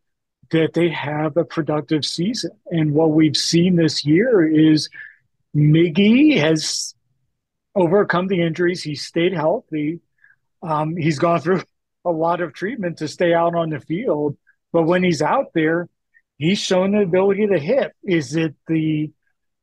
that 0.50 0.72
they 0.72 0.90
have 0.90 1.36
a 1.36 1.44
productive 1.44 2.04
season. 2.04 2.52
And 2.70 2.94
what 2.94 3.10
we've 3.10 3.36
seen 3.36 3.76
this 3.76 4.04
year 4.04 4.46
is 4.46 4.88
Miggy 5.54 6.38
has 6.38 6.93
overcome 7.74 8.28
the 8.28 8.42
injuries. 8.42 8.82
He 8.82 8.94
stayed 8.94 9.32
healthy. 9.32 10.00
Um, 10.62 10.96
he's 10.96 11.18
gone 11.18 11.40
through 11.40 11.62
a 12.04 12.10
lot 12.10 12.40
of 12.40 12.52
treatment 12.52 12.98
to 12.98 13.08
stay 13.08 13.32
out 13.34 13.54
on 13.54 13.70
the 13.70 13.80
field. 13.80 14.36
But 14.72 14.82
when 14.82 15.02
he's 15.02 15.22
out 15.22 15.52
there, 15.54 15.88
he's 16.38 16.58
shown 16.58 16.92
the 16.92 17.02
ability 17.02 17.46
to 17.46 17.58
hit. 17.58 17.92
Is 18.02 18.34
it 18.36 18.54
the 18.66 19.10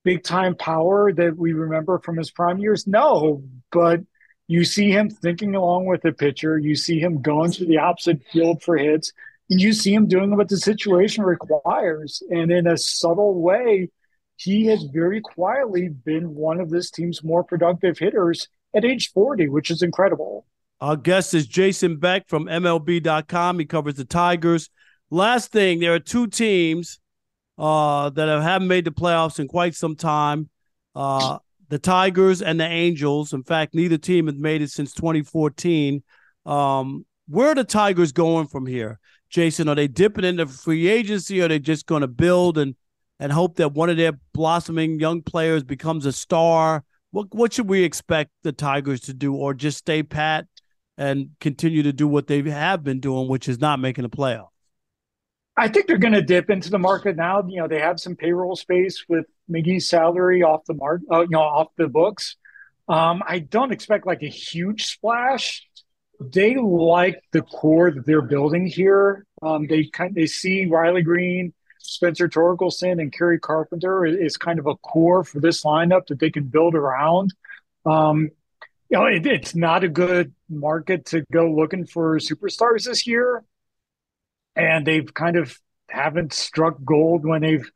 big 0.03 0.23
time 0.23 0.55
power 0.55 1.11
that 1.13 1.37
we 1.37 1.53
remember 1.53 1.99
from 1.99 2.17
his 2.17 2.31
prime 2.31 2.59
years? 2.59 2.87
No, 2.87 3.43
but 3.71 4.01
you 4.47 4.63
see 4.63 4.89
him 4.89 5.09
thinking 5.09 5.55
along 5.55 5.85
with 5.85 6.01
the 6.01 6.11
pitcher. 6.11 6.57
You 6.57 6.75
see 6.75 6.99
him 6.99 7.21
going 7.21 7.51
to 7.51 7.65
the 7.65 7.77
opposite 7.77 8.21
field 8.31 8.63
for 8.63 8.77
hits 8.77 9.13
and 9.51 9.59
you 9.59 9.73
see 9.73 9.93
him 9.93 10.07
doing 10.07 10.35
what 10.35 10.47
the 10.47 10.57
situation 10.57 11.25
requires. 11.25 12.23
And 12.29 12.51
in 12.51 12.67
a 12.67 12.77
subtle 12.77 13.41
way, 13.41 13.89
he 14.43 14.65
has 14.65 14.83
very 14.91 15.21
quietly 15.21 15.89
been 15.89 16.33
one 16.33 16.59
of 16.59 16.71
this 16.71 16.89
team's 16.89 17.23
more 17.23 17.43
productive 17.43 17.99
hitters 17.99 18.47
at 18.75 18.83
age 18.83 19.11
40, 19.11 19.49
which 19.49 19.69
is 19.69 19.83
incredible. 19.83 20.47
Our 20.79 20.97
guest 20.97 21.35
is 21.35 21.45
Jason 21.45 21.97
Beck 21.97 22.27
from 22.27 22.45
MLB.com. 22.45 23.59
He 23.59 23.65
covers 23.65 23.95
the 23.95 24.05
Tigers. 24.05 24.69
Last 25.11 25.51
thing, 25.51 25.79
there 25.79 25.93
are 25.93 25.99
two 25.99 26.25
teams 26.25 26.99
uh, 27.59 28.09
that 28.09 28.27
have, 28.27 28.41
haven't 28.41 28.67
made 28.67 28.85
the 28.85 28.91
playoffs 28.91 29.39
in 29.39 29.47
quite 29.47 29.75
some 29.75 29.95
time 29.95 30.49
uh, 30.95 31.37
the 31.69 31.77
Tigers 31.77 32.41
and 32.41 32.59
the 32.59 32.65
Angels. 32.65 33.33
In 33.33 33.43
fact, 33.43 33.75
neither 33.75 33.97
team 33.97 34.25
has 34.25 34.37
made 34.37 34.63
it 34.63 34.71
since 34.71 34.93
2014. 34.93 36.01
Um, 36.47 37.05
where 37.27 37.49
are 37.49 37.55
the 37.55 37.63
Tigers 37.63 38.11
going 38.11 38.47
from 38.47 38.65
here? 38.65 38.99
Jason? 39.29 39.69
Are 39.69 39.75
they 39.75 39.87
dipping 39.87 40.25
into 40.25 40.47
free 40.47 40.87
agency? 40.87 41.41
Or 41.41 41.45
are 41.45 41.47
they 41.47 41.59
just 41.59 41.85
going 41.85 42.01
to 42.01 42.07
build 42.07 42.57
and 42.57 42.75
and 43.21 43.31
hope 43.31 43.55
that 43.55 43.71
one 43.73 43.89
of 43.89 43.95
their 43.95 44.13
blossoming 44.33 44.99
young 44.99 45.21
players 45.21 45.63
becomes 45.63 46.05
a 46.05 46.11
star? 46.11 46.83
What 47.11 47.27
what 47.33 47.53
should 47.53 47.69
we 47.69 47.83
expect 47.83 48.31
the 48.43 48.51
Tigers 48.51 48.99
to 49.01 49.13
do, 49.13 49.33
or 49.33 49.53
just 49.53 49.77
stay 49.77 50.03
pat 50.03 50.47
and 50.97 51.29
continue 51.39 51.83
to 51.83 51.93
do 51.93 52.07
what 52.07 52.27
they 52.27 52.41
have 52.41 52.83
been 52.83 52.99
doing, 52.99 53.29
which 53.29 53.47
is 53.47 53.59
not 53.59 53.79
making 53.79 54.03
a 54.03 54.09
playoff? 54.09 54.47
I 55.55 55.67
think 55.67 55.87
they're 55.87 55.97
going 55.97 56.13
to 56.13 56.21
dip 56.21 56.49
into 56.49 56.69
the 56.69 56.79
market 56.79 57.15
now. 57.15 57.43
You 57.47 57.61
know, 57.61 57.67
they 57.67 57.79
have 57.79 57.99
some 57.99 58.15
payroll 58.15 58.55
space 58.55 59.05
with 59.07 59.25
Miggy's 59.49 59.87
salary 59.87 60.43
off 60.43 60.65
the 60.65 60.73
mark, 60.73 61.01
uh, 61.11 61.21
you 61.21 61.29
know, 61.29 61.41
off 61.41 61.67
the 61.77 61.87
books. 61.87 62.35
Um, 62.87 63.21
I 63.25 63.39
don't 63.39 63.71
expect 63.71 64.07
like 64.07 64.23
a 64.23 64.27
huge 64.29 64.85
splash 64.85 65.65
they 66.21 66.55
like 66.55 67.23
the 67.31 67.41
core 67.41 67.91
that 67.91 68.05
they're 68.05 68.21
building 68.21 68.67
here. 68.67 69.25
Um, 69.41 69.65
they 69.67 69.85
kind 69.85 70.13
they 70.13 70.27
see 70.27 70.67
Riley 70.67 71.01
Greene, 71.01 71.53
Spencer 71.81 72.29
Torkelson, 72.29 73.01
and 73.01 73.11
Kerry 73.11 73.39
Carpenter 73.39 74.05
is 74.05 74.37
kind 74.37 74.59
of 74.59 74.67
a 74.67 74.75
core 74.75 75.23
for 75.23 75.39
this 75.39 75.63
lineup 75.63 76.07
that 76.07 76.19
they 76.19 76.29
can 76.29 76.45
build 76.45 76.75
around. 76.75 77.33
Um, 77.85 78.29
you 78.89 78.97
know, 78.97 79.05
it, 79.05 79.25
it's 79.25 79.55
not 79.55 79.83
a 79.83 79.89
good 79.89 80.33
market 80.49 81.05
to 81.07 81.25
go 81.31 81.51
looking 81.51 81.85
for 81.85 82.19
superstars 82.19 82.85
this 82.85 83.07
year, 83.07 83.43
and 84.55 84.85
they've 84.85 85.13
kind 85.13 85.37
of 85.37 85.57
haven't 85.89 86.33
struck 86.33 86.77
gold 86.83 87.25
when 87.25 87.41
they've 87.41 87.69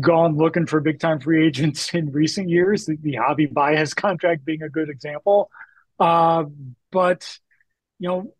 gone 0.00 0.36
looking 0.36 0.66
for 0.66 0.80
big 0.80 1.00
time 1.00 1.20
free 1.20 1.46
agents 1.46 1.90
in 1.94 2.12
recent 2.12 2.48
years. 2.48 2.86
The, 2.86 2.96
the 2.96 3.14
Javy 3.14 3.52
Baez 3.52 3.94
contract 3.94 4.44
being 4.44 4.62
a 4.62 4.68
good 4.68 4.88
example, 4.88 5.50
uh, 5.98 6.44
but 6.90 7.38
you 7.98 8.08
know, 8.08 8.34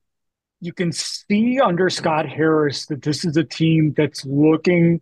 you 0.61 0.73
can 0.73 0.93
see 0.93 1.61
under 1.61 1.91
Scott 1.91 2.29
Harris 2.29 2.87
that 2.87 3.03
this 3.03 3.25
is 3.25 3.37
a 3.37 3.45
team 3.45 3.95
that's 3.97 4.25
looking 4.25 5.01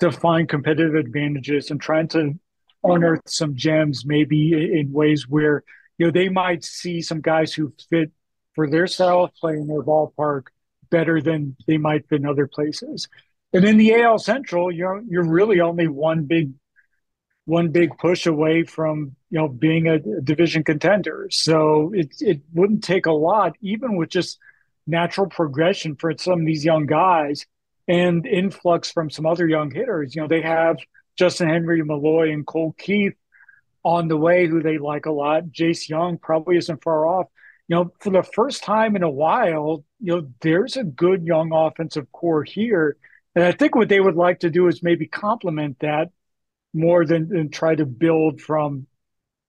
to 0.00 0.12
find 0.12 0.48
competitive 0.48 0.94
advantages 0.94 1.70
and 1.70 1.80
trying 1.80 2.08
to 2.08 2.38
unearth 2.84 3.22
some 3.26 3.54
gems, 3.56 4.04
maybe 4.04 4.52
in 4.78 4.92
ways 4.92 5.28
where 5.28 5.62
you 5.98 6.06
know 6.06 6.12
they 6.12 6.28
might 6.28 6.64
see 6.64 7.02
some 7.02 7.20
guys 7.20 7.52
who 7.52 7.72
fit 7.88 8.10
for 8.54 8.68
their 8.68 8.86
style 8.86 9.24
of 9.24 9.34
play 9.34 9.54
in 9.54 9.66
their 9.66 9.82
ballpark 9.82 10.44
better 10.90 11.20
than 11.20 11.56
they 11.66 11.78
might 11.78 12.08
fit 12.08 12.20
in 12.20 12.26
other 12.26 12.46
places. 12.46 13.08
And 13.52 13.64
in 13.64 13.76
the 13.76 13.94
AL 13.94 14.18
Central, 14.18 14.70
you're 14.72 15.02
you're 15.08 15.28
really 15.28 15.60
only 15.60 15.88
one 15.88 16.24
big 16.24 16.52
one 17.44 17.68
big 17.68 17.96
push 17.98 18.26
away 18.26 18.64
from 18.64 19.16
you 19.30 19.38
know 19.38 19.48
being 19.48 19.88
a, 19.88 19.98
division 20.22 20.64
contender. 20.64 21.28
So 21.30 21.92
it 21.94 22.14
it 22.20 22.40
wouldn't 22.52 22.84
take 22.84 23.06
a 23.06 23.12
lot, 23.12 23.56
even 23.60 23.96
with 23.96 24.08
just 24.10 24.38
natural 24.90 25.28
progression 25.28 25.96
for 25.96 26.12
some 26.18 26.40
of 26.40 26.46
these 26.46 26.64
young 26.64 26.86
guys 26.86 27.46
and 27.88 28.26
influx 28.26 28.90
from 28.90 29.10
some 29.10 29.26
other 29.26 29.48
young 29.48 29.70
hitters. 29.70 30.14
You 30.14 30.22
know, 30.22 30.28
they 30.28 30.42
have 30.42 30.76
Justyn-Henry, 31.18 31.82
Malloy, 31.82 32.32
and 32.32 32.46
Colt 32.46 32.76
Keith 32.76 33.14
on 33.84 34.08
the 34.08 34.16
way, 34.16 34.46
who 34.46 34.62
they 34.62 34.78
like 34.78 35.06
a 35.06 35.12
lot. 35.12 35.44
Jace 35.44 35.88
Jung 35.88 36.18
probably 36.18 36.56
isn't 36.56 36.82
far 36.82 37.06
off. 37.06 37.26
You 37.68 37.76
know, 37.76 37.92
for 38.00 38.10
the 38.10 38.22
first 38.22 38.64
time 38.64 38.96
in 38.96 39.02
a 39.02 39.10
while, 39.10 39.84
you 40.00 40.16
know, 40.16 40.28
there's 40.40 40.76
a 40.76 40.84
good 40.84 41.24
young 41.24 41.52
offensive 41.52 42.10
core 42.12 42.44
here. 42.44 42.96
And 43.34 43.44
I 43.44 43.52
think 43.52 43.74
what 43.74 43.88
they 43.88 44.00
would 44.00 44.16
like 44.16 44.40
to 44.40 44.50
do 44.50 44.66
is 44.66 44.82
maybe 44.82 45.06
complement 45.06 45.78
that 45.80 46.10
more 46.74 47.06
than, 47.06 47.28
than 47.28 47.50
try 47.50 47.74
to 47.74 47.86
build 47.86 48.40
from, 48.40 48.86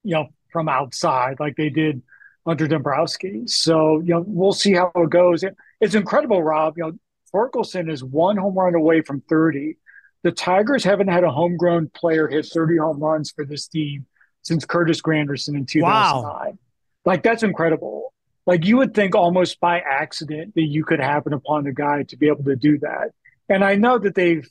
you 0.03 0.15
know, 0.15 0.27
from 0.51 0.69
outside 0.69 1.39
like 1.39 1.55
they 1.55 1.69
did 1.69 2.03
under 2.45 2.67
Dombrowski. 2.67 3.43
So, 3.45 3.99
you 3.99 4.13
know, 4.13 4.23
we'll 4.25 4.53
see 4.53 4.73
how 4.73 4.91
it 4.95 5.09
goes. 5.09 5.43
It's 5.79 5.95
incredible, 5.95 6.41
Rob. 6.41 6.77
You 6.77 6.83
know, 6.83 6.91
Torkelson 7.33 7.89
is 7.91 8.03
one 8.03 8.37
home 8.37 8.55
run 8.55 8.75
away 8.75 9.01
from 9.01 9.21
30. 9.21 9.77
The 10.23 10.31
Tigers 10.31 10.83
haven't 10.83 11.07
had 11.07 11.23
a 11.23 11.31
homegrown 11.31 11.89
player 11.89 12.27
hit 12.27 12.45
30 12.45 12.77
home 12.77 12.99
runs 12.99 13.31
for 13.31 13.45
this 13.45 13.67
team 13.67 14.05
since 14.43 14.65
Curtis 14.65 15.01
Granderson 15.01 15.55
in 15.55 15.65
2009. 15.65 15.83
Wow. 15.83 16.57
Like, 17.05 17.23
that's 17.23 17.43
incredible. 17.43 18.13
Like, 18.45 18.65
you 18.65 18.77
would 18.77 18.93
think 18.93 19.15
almost 19.15 19.59
by 19.59 19.79
accident 19.79 20.55
that 20.55 20.63
you 20.63 20.83
could 20.83 20.99
happen 20.99 21.33
upon 21.33 21.67
a 21.67 21.73
guy 21.73 22.03
to 22.03 22.17
be 22.17 22.27
able 22.27 22.43
to 22.45 22.55
do 22.55 22.79
that. 22.79 23.11
And 23.49 23.63
I 23.63 23.75
know 23.75 23.97
that 23.99 24.15
they've, 24.15 24.47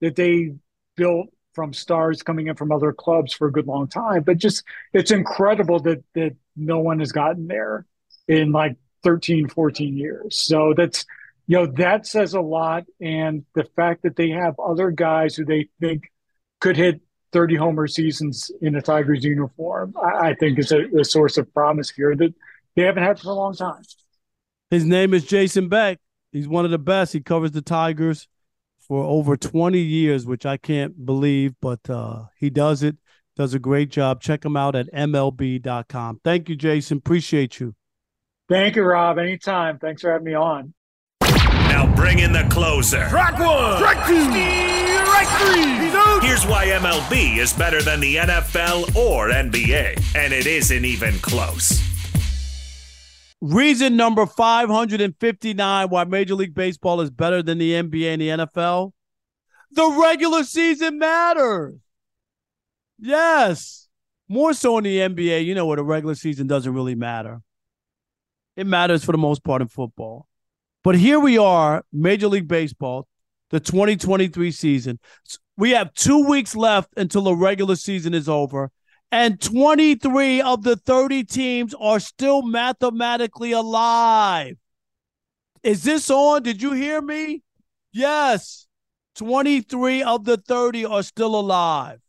that 0.00 0.16
they 0.16 0.54
built 0.96 1.28
from 1.54 1.72
stars 1.72 2.22
coming 2.22 2.46
in 2.46 2.56
from 2.56 2.72
other 2.72 2.92
clubs 2.92 3.32
for 3.32 3.48
a 3.48 3.52
good 3.52 3.66
long 3.66 3.88
time. 3.88 4.22
But 4.22 4.38
just 4.38 4.64
it's 4.92 5.10
incredible 5.10 5.80
that 5.80 6.04
that 6.14 6.36
no 6.56 6.78
one 6.78 6.98
has 7.00 7.12
gotten 7.12 7.46
there 7.46 7.86
in 8.28 8.52
like 8.52 8.76
13, 9.02 9.48
14 9.48 9.96
years. 9.96 10.40
So 10.40 10.74
that's 10.76 11.04
you 11.46 11.58
know 11.58 11.66
that 11.66 12.06
says 12.06 12.34
a 12.34 12.40
lot. 12.40 12.84
And 13.00 13.44
the 13.54 13.64
fact 13.76 14.02
that 14.02 14.16
they 14.16 14.30
have 14.30 14.58
other 14.58 14.90
guys 14.90 15.34
who 15.34 15.44
they 15.44 15.68
think 15.80 16.04
could 16.60 16.76
hit 16.76 17.00
30 17.32 17.56
homer 17.56 17.86
seasons 17.86 18.50
in 18.60 18.74
a 18.76 18.82
Tigers 18.82 19.24
uniform, 19.24 19.94
I, 20.00 20.28
I 20.28 20.34
think 20.34 20.58
is 20.58 20.72
a, 20.72 20.84
a 20.98 21.04
source 21.04 21.38
of 21.38 21.52
promise 21.52 21.90
here 21.90 22.14
that 22.16 22.34
they 22.76 22.82
haven't 22.82 23.02
had 23.02 23.18
for 23.18 23.30
a 23.30 23.34
long 23.34 23.54
time. 23.54 23.82
His 24.70 24.84
name 24.84 25.12
is 25.12 25.24
Jason 25.24 25.68
Beck. 25.68 25.98
He's 26.30 26.48
one 26.48 26.64
of 26.64 26.70
the 26.70 26.78
best. 26.78 27.12
He 27.12 27.20
covers 27.20 27.50
the 27.50 27.60
Tigers 27.60 28.26
for 28.92 29.04
over 29.04 29.38
20 29.38 29.78
years, 29.78 30.26
which 30.26 30.44
I 30.44 30.58
can't 30.58 31.06
believe, 31.06 31.54
but 31.62 31.88
uh, 31.88 32.24
he 32.38 32.50
does 32.50 32.82
it, 32.82 32.98
does 33.36 33.54
a 33.54 33.58
great 33.58 33.88
job. 33.88 34.20
Check 34.20 34.44
him 34.44 34.54
out 34.54 34.76
at 34.76 34.92
MLB.com. 34.92 36.20
Thank 36.22 36.50
you, 36.50 36.56
Jason. 36.56 36.98
Appreciate 36.98 37.58
you. 37.58 37.74
Thank 38.50 38.76
you, 38.76 38.82
Rob. 38.82 39.18
Anytime. 39.18 39.78
Thanks 39.78 40.02
for 40.02 40.12
having 40.12 40.26
me 40.26 40.34
on. 40.34 40.74
Now 41.22 41.90
bring 41.96 42.18
in 42.18 42.34
the 42.34 42.46
closer. 42.50 43.08
Track 43.08 43.38
one. 43.38 43.78
Track 43.78 44.06
two. 44.06 44.24
Strike 44.24 45.28
three. 45.40 45.86
He's 45.86 45.94
out. 45.94 46.22
Here's 46.22 46.44
why 46.44 46.66
MLB 46.66 47.38
is 47.38 47.54
better 47.54 47.80
than 47.80 47.98
the 47.98 48.16
NFL 48.16 48.94
or 48.94 49.30
NBA, 49.30 50.14
and 50.14 50.34
it 50.34 50.46
isn't 50.46 50.84
even 50.84 51.14
close. 51.20 51.91
Reason 53.42 53.96
number 53.96 54.24
559 54.24 55.88
why 55.88 56.04
Major 56.04 56.34
League 56.34 56.54
Baseball 56.54 57.00
is 57.00 57.10
better 57.10 57.42
than 57.42 57.58
the 57.58 57.72
NBA 57.72 58.12
and 58.12 58.22
the 58.22 58.28
NFL 58.46 58.92
the 59.72 59.98
regular 60.00 60.44
season 60.44 60.98
matters. 60.98 61.74
Yes. 62.98 63.88
More 64.28 64.54
so 64.54 64.78
in 64.78 64.84
the 64.84 64.98
NBA, 64.98 65.44
you 65.44 65.54
know, 65.54 65.66
where 65.66 65.76
the 65.76 65.84
regular 65.84 66.14
season 66.14 66.46
doesn't 66.46 66.72
really 66.72 66.94
matter. 66.94 67.40
It 68.56 68.66
matters 68.66 69.04
for 69.04 69.12
the 69.12 69.18
most 69.18 69.42
part 69.44 69.62
in 69.62 69.68
football. 69.68 70.26
But 70.84 70.96
here 70.96 71.20
we 71.20 71.38
are, 71.38 71.84
Major 71.92 72.28
League 72.28 72.48
Baseball, 72.48 73.06
the 73.50 73.60
2023 73.60 74.50
season. 74.50 74.98
We 75.56 75.70
have 75.70 75.92
two 75.94 76.26
weeks 76.26 76.54
left 76.54 76.90
until 76.96 77.22
the 77.22 77.34
regular 77.34 77.76
season 77.76 78.14
is 78.14 78.28
over, 78.28 78.70
and 79.12 79.38
23 79.38 80.40
of 80.40 80.62
the 80.62 80.74
30 80.74 81.24
teams 81.24 81.74
are 81.74 82.00
still 82.00 82.40
mathematically 82.40 83.52
alive. 83.52 84.56
Is 85.62 85.84
this 85.84 86.10
on? 86.10 86.42
Did 86.42 86.62
you 86.62 86.72
hear 86.72 87.02
me? 87.02 87.42
Yes. 87.92 88.66
23 89.16 90.02
of 90.02 90.24
the 90.24 90.38
30 90.38 90.86
are 90.86 91.02
still 91.02 91.38
alive. 91.38 92.00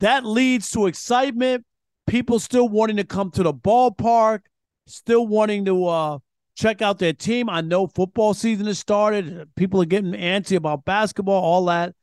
That 0.00 0.26
leads 0.26 0.68
to 0.72 0.88
excitement, 0.88 1.64
people 2.08 2.40
still 2.40 2.68
wanting 2.68 2.96
to 2.96 3.04
come 3.04 3.30
to 3.30 3.44
the 3.44 3.54
ballpark, 3.54 4.40
still 4.88 5.28
wanting 5.28 5.64
to 5.66 5.86
uh, 5.86 6.18
check 6.56 6.82
out 6.82 6.98
their 6.98 7.12
team. 7.12 7.48
I 7.48 7.60
know 7.60 7.86
football 7.86 8.34
season 8.34 8.66
has 8.66 8.80
started. 8.80 9.48
People 9.54 9.80
are 9.80 9.86
getting 9.86 10.12
antsy 10.12 10.56
about 10.56 10.84
basketball, 10.84 11.40
all 11.40 11.66
that. 11.66 11.94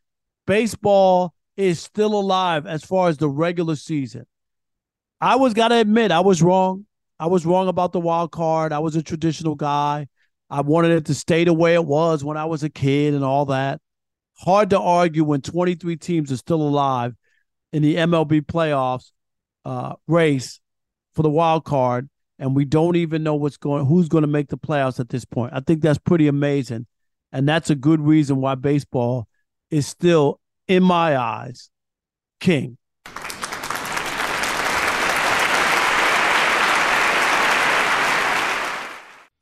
Baseball 0.48 1.34
is 1.60 1.80
still 1.80 2.18
alive 2.18 2.66
as 2.66 2.84
far 2.84 3.10
as 3.10 3.18
the 3.18 3.30
regular 3.30 3.76
season. 3.76 4.26
I 5.22 5.36
was 5.36 5.54
got 5.54 5.70
to 5.70 5.76
admit, 5.76 6.12
I 6.12 6.22
was 6.22 6.42
wrong. 6.42 6.86
I 7.20 7.28
was 7.28 7.46
wrong 7.46 7.68
about 7.68 7.92
the 7.92 8.00
wild 8.00 8.32
card. 8.32 8.72
I 8.72 8.80
was 8.80 8.96
a 8.96 9.04
traditional 9.04 9.56
guy. 9.56 10.08
I 10.50 10.62
wanted 10.62 10.92
it 10.92 11.06
to 11.06 11.14
stay 11.14 11.44
the 11.44 11.54
way 11.54 11.74
it 11.74 11.86
was 11.86 12.24
when 12.24 12.38
I 12.38 12.46
was 12.46 12.64
a 12.64 12.70
kid 12.70 13.14
and 13.14 13.24
all 13.24 13.46
that. 13.48 13.82
Hard 14.38 14.70
to 14.70 14.80
argue 14.80 15.26
when 15.26 15.42
23 15.42 15.98
teams 15.98 16.32
are 16.32 16.38
still 16.38 16.62
alive 16.62 17.14
in 17.74 17.82
the 17.82 17.96
MLB 17.96 18.42
playoffs 18.42 19.12
uh, 19.66 19.96
race 20.08 20.62
for 21.14 21.24
the 21.24 21.30
wild 21.30 21.66
card, 21.66 22.10
and 22.40 22.56
we 22.56 22.64
don't 22.64 22.96
even 22.96 23.22
know 23.22 23.36
what's 23.36 23.58
going, 23.58 23.86
who's 23.86 24.08
going 24.08 24.22
to 24.22 24.28
make 24.28 24.48
the 24.48 24.58
playoffs 24.58 25.00
at 25.00 25.10
this 25.10 25.26
point. 25.26 25.52
I 25.54 25.60
think 25.60 25.82
that's 25.82 26.00
pretty 26.00 26.28
amazing, 26.28 26.88
and 27.34 27.48
that's 27.48 27.70
a 27.70 27.76
good 27.76 28.00
reason 28.00 28.38
why 28.38 28.56
baseball 28.56 29.28
is 29.70 29.86
still, 29.86 30.40
in 30.70 30.84
my 30.84 31.18
eyes, 31.18 31.70
king. 32.40 32.78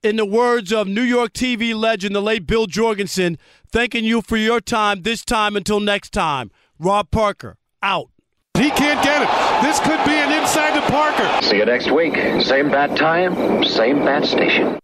in 0.03 0.15
the 0.15 0.25
words 0.25 0.71
of 0.71 0.87
New 0.87 1.01
York 1.01 1.33
TV 1.33 1.75
legend, 1.75 2.15
the 2.15 2.21
late 2.21 2.47
Bill 2.47 2.65
Jorgensen, 2.65 3.37
thanking 3.69 4.05
you 4.05 4.21
for 4.21 4.37
your 4.37 4.61
time 4.61 5.01
this 5.01 5.25
time 5.25 5.57
until 5.57 5.81
next 5.81 6.13
time. 6.13 6.49
Rob 6.79 7.11
Parker, 7.11 7.57
out. 7.83 8.09
He 8.57 8.69
can't 8.69 9.03
get 9.03 9.21
it. 9.21 9.63
This 9.67 9.79
could 9.79 10.03
be 10.05 10.13
an 10.13 10.31
inside 10.31 10.79
to 10.79 10.91
Parker. 10.91 11.45
See 11.45 11.57
you 11.57 11.65
next 11.65 11.91
week. 11.91 12.15
Same 12.41 12.69
bat 12.69 12.95
time, 12.95 13.65
same 13.65 14.05
bat 14.05 14.23
station. 14.23 14.79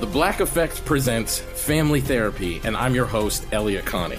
The 0.00 0.06
Black 0.06 0.40
Effect 0.40 0.84
presents 0.84 1.38
Family 1.38 2.00
Therapy, 2.00 2.60
and 2.64 2.76
I'm 2.76 2.94
your 2.94 3.06
host, 3.06 3.46
Elliott 3.52 3.84
Connie. 3.84 4.18